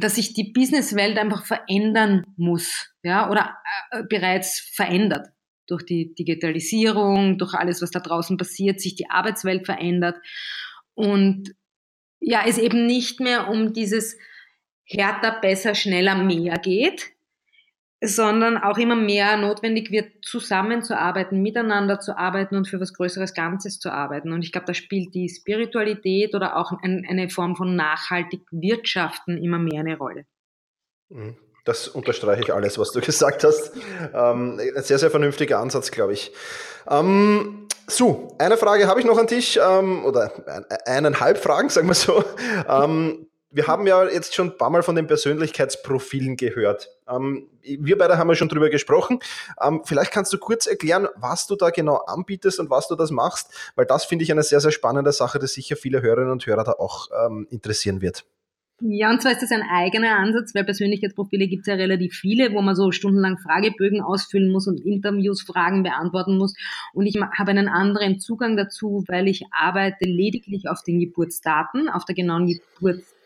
dass 0.00 0.16
sich 0.16 0.34
die 0.34 0.52
Businesswelt 0.52 1.18
einfach 1.18 1.44
verändern 1.44 2.24
muss, 2.36 2.92
ja, 3.02 3.30
oder 3.30 3.56
äh, 3.90 4.02
bereits 4.08 4.60
verändert. 4.74 5.28
durch 5.66 5.84
die 5.84 6.14
Digitalisierung, 6.14 7.38
durch 7.38 7.54
alles, 7.54 7.80
was 7.80 7.90
da 7.90 8.00
draußen 8.00 8.36
passiert, 8.36 8.80
sich 8.80 8.96
die 8.96 9.08
Arbeitswelt 9.08 9.64
verändert 9.64 10.16
und 10.94 11.54
ja, 12.20 12.44
es 12.46 12.58
eben 12.58 12.86
nicht 12.86 13.20
mehr 13.20 13.48
um 13.48 13.72
dieses 13.72 14.16
härter, 14.84 15.40
besser, 15.40 15.74
schneller, 15.74 16.16
mehr 16.16 16.58
geht, 16.58 17.13
sondern 18.06 18.56
auch 18.56 18.78
immer 18.78 18.96
mehr 18.96 19.36
notwendig 19.36 19.90
wird, 19.90 20.06
zusammenzuarbeiten, 20.22 21.40
miteinander 21.42 22.00
zu 22.00 22.16
arbeiten 22.16 22.56
und 22.56 22.68
für 22.68 22.80
was 22.80 22.92
Größeres 22.92 23.34
Ganzes 23.34 23.78
zu 23.78 23.90
arbeiten. 23.90 24.32
Und 24.32 24.42
ich 24.42 24.52
glaube, 24.52 24.66
da 24.66 24.74
spielt 24.74 25.14
die 25.14 25.28
Spiritualität 25.28 26.34
oder 26.34 26.56
auch 26.56 26.72
ein, 26.82 27.06
eine 27.08 27.30
Form 27.30 27.56
von 27.56 27.76
nachhaltig 27.76 28.42
Wirtschaften 28.50 29.42
immer 29.42 29.58
mehr 29.58 29.80
eine 29.80 29.96
Rolle. 29.96 30.24
Mhm. 31.08 31.36
Das 31.64 31.88
unterstreiche 31.88 32.42
ich 32.42 32.52
alles, 32.52 32.78
was 32.78 32.92
du 32.92 33.00
gesagt 33.04 33.42
hast. 33.44 33.72
Ähm, 34.14 34.60
ein 34.76 34.82
sehr, 34.82 34.98
sehr 34.98 35.10
vernünftiger 35.10 35.58
Ansatz, 35.60 35.90
glaube 35.90 36.12
ich. 36.12 36.32
Ähm, 36.88 37.66
so, 37.86 38.34
eine 38.38 38.56
Frage 38.56 38.86
habe 38.86 39.00
ich 39.00 39.06
noch 39.06 39.18
an 39.18 39.26
dich, 39.26 39.58
ähm, 39.62 40.04
oder 40.04 40.32
eineinhalb 40.86 41.38
Fragen, 41.38 41.68
sagen 41.68 41.88
wir 41.88 41.94
so. 41.94 42.24
Ähm, 42.68 43.26
wir 43.54 43.68
haben 43.68 43.86
ja 43.86 44.04
jetzt 44.08 44.34
schon 44.34 44.48
ein 44.48 44.58
paar 44.58 44.70
Mal 44.70 44.82
von 44.82 44.96
den 44.96 45.06
Persönlichkeitsprofilen 45.06 46.36
gehört. 46.36 46.90
Ähm, 47.08 47.48
wir 47.62 47.96
beide 47.96 48.18
haben 48.18 48.28
ja 48.28 48.34
schon 48.34 48.48
drüber 48.48 48.68
gesprochen. 48.68 49.20
Ähm, 49.62 49.82
vielleicht 49.84 50.12
kannst 50.12 50.32
du 50.32 50.38
kurz 50.38 50.66
erklären, 50.66 51.08
was 51.16 51.46
du 51.46 51.54
da 51.54 51.70
genau 51.70 51.96
anbietest 52.06 52.58
und 52.58 52.68
was 52.68 52.88
du 52.88 52.96
das 52.96 53.10
machst, 53.10 53.50
weil 53.76 53.86
das 53.86 54.04
finde 54.04 54.24
ich 54.24 54.32
eine 54.32 54.42
sehr, 54.42 54.60
sehr 54.60 54.72
spannende 54.72 55.12
Sache, 55.12 55.38
die 55.38 55.46
sicher 55.46 55.76
viele 55.76 56.02
Hörerinnen 56.02 56.32
und 56.32 56.46
Hörer 56.46 56.64
da 56.64 56.72
auch 56.72 57.08
ähm, 57.26 57.46
interessieren 57.50 58.02
wird. 58.02 58.24
Ja, 58.80 59.08
und 59.10 59.22
zwar 59.22 59.32
ist 59.32 59.40
das 59.40 59.52
ein 59.52 59.62
eigener 59.62 60.18
Ansatz, 60.18 60.52
weil 60.52 60.64
Persönlichkeitsprofile 60.64 61.46
gibt 61.46 61.60
es 61.60 61.68
ja 61.68 61.74
relativ 61.74 62.14
viele, 62.14 62.52
wo 62.52 62.60
man 62.60 62.74
so 62.74 62.90
stundenlang 62.90 63.38
Fragebögen 63.38 64.02
ausfüllen 64.02 64.50
muss 64.50 64.66
und 64.66 64.84
Interviews, 64.84 65.42
Fragen 65.42 65.84
beantworten 65.84 66.36
muss. 66.36 66.54
Und 66.92 67.06
ich 67.06 67.14
habe 67.16 67.52
einen 67.52 67.68
anderen 67.68 68.18
Zugang 68.18 68.56
dazu, 68.56 69.04
weil 69.06 69.28
ich 69.28 69.44
arbeite 69.52 70.04
lediglich 70.06 70.68
auf 70.68 70.82
den 70.82 70.98
Geburtsdaten, 70.98 71.88
auf 71.88 72.04
der 72.04 72.16
genauen 72.16 72.46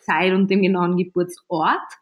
Geburtszeit 0.09 0.33
und 0.33 0.51
dem 0.51 0.63
genauen 0.63 0.97
Geburtsort. 0.97 1.93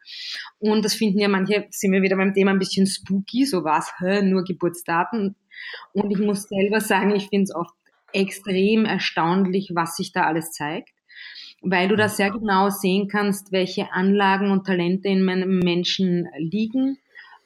Und 0.58 0.84
das 0.84 0.94
finden 0.94 1.18
ja 1.18 1.28
manche, 1.28 1.66
sind 1.70 1.92
wir 1.92 2.02
wieder 2.02 2.16
beim 2.16 2.34
Thema 2.34 2.52
ein 2.52 2.58
bisschen 2.58 2.86
spooky, 2.86 3.44
so 3.44 3.64
was, 3.64 3.92
hä, 3.98 4.22
nur 4.22 4.44
Geburtsdaten. 4.44 5.36
Und 5.92 6.10
ich 6.10 6.18
muss 6.18 6.44
selber 6.44 6.80
sagen, 6.80 7.14
ich 7.14 7.28
finde 7.28 7.44
es 7.44 7.54
oft 7.54 7.74
extrem 8.12 8.84
erstaunlich, 8.84 9.72
was 9.74 9.96
sich 9.96 10.12
da 10.12 10.22
alles 10.24 10.52
zeigt 10.52 10.90
weil 11.62 11.88
du 11.88 11.96
da 11.96 12.08
sehr 12.08 12.30
genau 12.30 12.68
sehen 12.68 13.08
kannst, 13.08 13.50
welche 13.50 13.90
Anlagen 13.90 14.50
und 14.50 14.66
Talente 14.66 15.08
in 15.08 15.24
meinem 15.24 15.58
Menschen 15.58 16.28
liegen, 16.36 16.98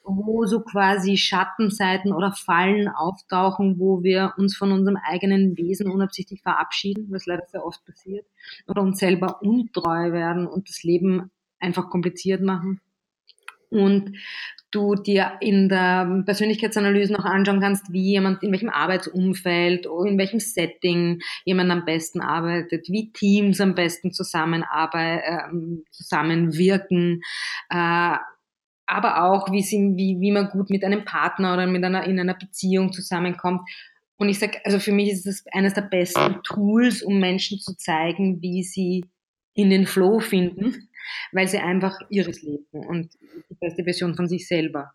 wo 0.03 0.45
so 0.45 0.61
quasi 0.61 1.17
Schattenseiten 1.17 2.13
oder 2.13 2.31
Fallen 2.31 2.87
auftauchen, 2.87 3.79
wo 3.79 4.03
wir 4.03 4.33
uns 4.37 4.55
von 4.57 4.71
unserem 4.71 4.97
eigenen 4.97 5.57
Wesen 5.57 5.91
unabsichtlich 5.91 6.41
verabschieden, 6.41 7.07
was 7.09 7.25
leider 7.25 7.45
sehr 7.47 7.65
oft 7.65 7.83
passiert, 7.85 8.25
oder 8.67 8.81
uns 8.81 8.99
selber 8.99 9.41
untreu 9.41 10.11
werden 10.11 10.47
und 10.47 10.69
das 10.69 10.83
Leben 10.83 11.31
einfach 11.59 11.89
kompliziert 11.89 12.41
machen. 12.41 12.81
Und 13.69 14.17
du 14.71 14.95
dir 14.95 15.33
in 15.39 15.69
der 15.69 16.23
Persönlichkeitsanalyse 16.25 17.13
noch 17.13 17.25
anschauen 17.25 17.61
kannst, 17.61 17.91
wie 17.91 18.11
jemand, 18.11 18.43
in 18.43 18.51
welchem 18.51 18.69
Arbeitsumfeld, 18.69 19.85
in 19.85 20.17
welchem 20.17 20.39
Setting 20.39 21.21
jemand 21.45 21.71
am 21.71 21.85
besten 21.85 22.21
arbeitet, 22.21 22.87
wie 22.89 23.11
Teams 23.11 23.61
am 23.61 23.75
besten 23.75 24.11
zusammenarbeiten, 24.11 25.83
äh, 25.83 25.91
zusammenwirken, 25.91 27.21
äh, 27.69 28.15
aber 28.91 29.23
auch, 29.23 29.51
wie, 29.51 29.63
sie, 29.63 29.93
wie, 29.95 30.19
wie 30.19 30.31
man 30.31 30.49
gut 30.49 30.69
mit 30.69 30.83
einem 30.83 31.05
Partner 31.05 31.53
oder 31.53 31.67
mit 31.67 31.83
einer, 31.83 32.03
in 32.05 32.19
einer 32.19 32.35
Beziehung 32.35 32.91
zusammenkommt. 32.91 33.61
Und 34.17 34.29
ich 34.29 34.39
sage, 34.39 34.59
also 34.63 34.79
für 34.79 34.91
mich 34.91 35.09
ist 35.09 35.25
es 35.25 35.45
eines 35.51 35.73
der 35.73 35.81
besten 35.81 36.41
Tools, 36.43 37.01
um 37.01 37.19
Menschen 37.19 37.59
zu 37.59 37.75
zeigen, 37.75 38.41
wie 38.41 38.63
sie 38.63 39.05
in 39.53 39.69
den 39.69 39.87
Flow 39.87 40.19
finden 40.19 40.89
weil 41.31 41.47
sie 41.47 41.59
einfach 41.59 41.99
ihres 42.09 42.41
leben 42.41 42.65
und 42.71 43.13
die 43.49 43.55
beste 43.59 43.83
Version 43.83 44.15
von 44.15 44.27
sich 44.27 44.47
selber 44.47 44.91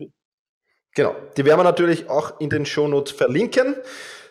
Genau, 0.94 1.14
die 1.36 1.44
werden 1.44 1.58
wir 1.58 1.64
natürlich 1.64 2.08
auch 2.08 2.40
in 2.40 2.48
den 2.50 2.66
Shownotes 2.66 3.12
verlinken. 3.12 3.76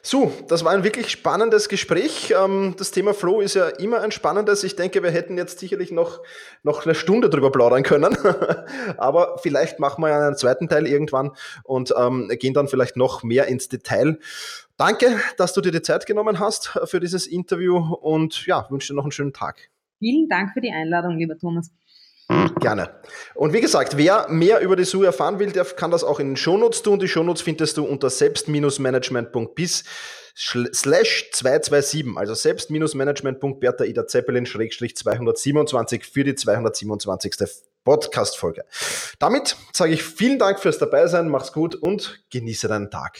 So, 0.06 0.34
das 0.50 0.66
war 0.66 0.74
ein 0.74 0.84
wirklich 0.84 1.10
spannendes 1.10 1.70
Gespräch. 1.70 2.34
Ähm, 2.38 2.76
das 2.78 2.92
Thema 2.92 3.14
Flow 3.14 3.40
ist 3.40 3.54
ja 3.54 3.70
immer 3.70 4.02
ein 4.02 4.12
spannendes. 4.12 4.66
Ich 4.66 4.76
denke, 4.76 5.02
wir 5.02 5.12
hätten 5.12 5.38
jetzt 5.38 5.60
sicherlich 5.60 5.92
noch, 5.92 6.20
noch 6.62 6.86
eine 6.86 6.94
Stunde 6.94 7.30
drüber 7.30 7.54
plaudern 7.54 7.84
können. 7.84 8.18
Aber 8.98 9.38
vielleicht 9.42 9.80
machen 9.80 10.04
wir 10.04 10.10
ja 10.10 10.28
einen 10.28 10.36
zweiten 10.36 10.68
Teil 10.68 10.88
irgendwann 10.88 11.32
und 11.64 11.94
ähm, 11.98 12.30
gehen 12.38 12.54
dann 12.54 12.68
vielleicht 12.68 12.98
noch 12.98 13.24
mehr 13.24 13.48
ins 13.48 13.70
Detail. 13.70 14.20
Danke, 14.78 15.20
dass 15.38 15.54
du 15.54 15.62
dir 15.62 15.72
die 15.72 15.82
Zeit 15.82 16.06
genommen 16.06 16.40
hast 16.40 16.80
für 16.86 17.00
dieses 17.00 17.28
Interview 17.28 17.78
und 17.78 18.46
ja, 18.48 18.66
wünsche 18.70 18.94
dir 18.94 18.96
noch 18.96 19.04
einen 19.04 19.12
schönen 19.12 19.34
Tag. 19.34 19.70
Vielen 20.00 20.28
Dank 20.28 20.54
für 20.54 20.62
die 20.62 20.72
Einladung, 20.72 21.18
lieber 21.18 21.38
Thomas. 21.38 21.72
Gerne. 22.60 22.90
Und 23.36 23.54
wie 23.54 23.62
gesagt, 23.62 23.98
wer 23.98 24.28
mehr 24.30 24.62
über 24.62 24.76
die 24.76 24.86
SU 24.86 25.04
erfahren 25.04 25.40
will, 25.40 25.52
der 25.52 25.66
kann 25.66 25.92
das 25.92 26.04
auch 26.04 26.20
in 26.20 26.30
den 26.30 26.38
Shownotes 26.38 26.82
tun. 26.82 27.00
Die 27.00 27.08
Shownotes 27.08 27.42
findest 27.42 27.78
du 27.78 27.84
unter 27.84 28.10
selbst-management.bis 28.10 29.84
slash 30.36 31.30
227, 31.32 32.18
also 32.18 32.34
selbst-management.bertha 32.34 33.84
Ida 33.84 34.08
Zeppelin 34.08 34.46
schrägstrich 34.46 34.96
227 34.96 36.06
für 36.06 36.24
die 36.24 36.36
227. 36.36 37.36
Podcast-Folge. 37.84 38.64
Damit 39.20 39.58
sage 39.74 39.94
ich 39.94 40.04
vielen 40.04 40.40
Dank 40.40 40.60
fürs 40.60 40.78
Dabeisein, 40.78 41.28
mach's 41.28 41.52
gut 41.52 41.76
und 41.76 42.24
genieße 42.32 42.68
deinen 42.70 42.90
Tag. 42.90 43.20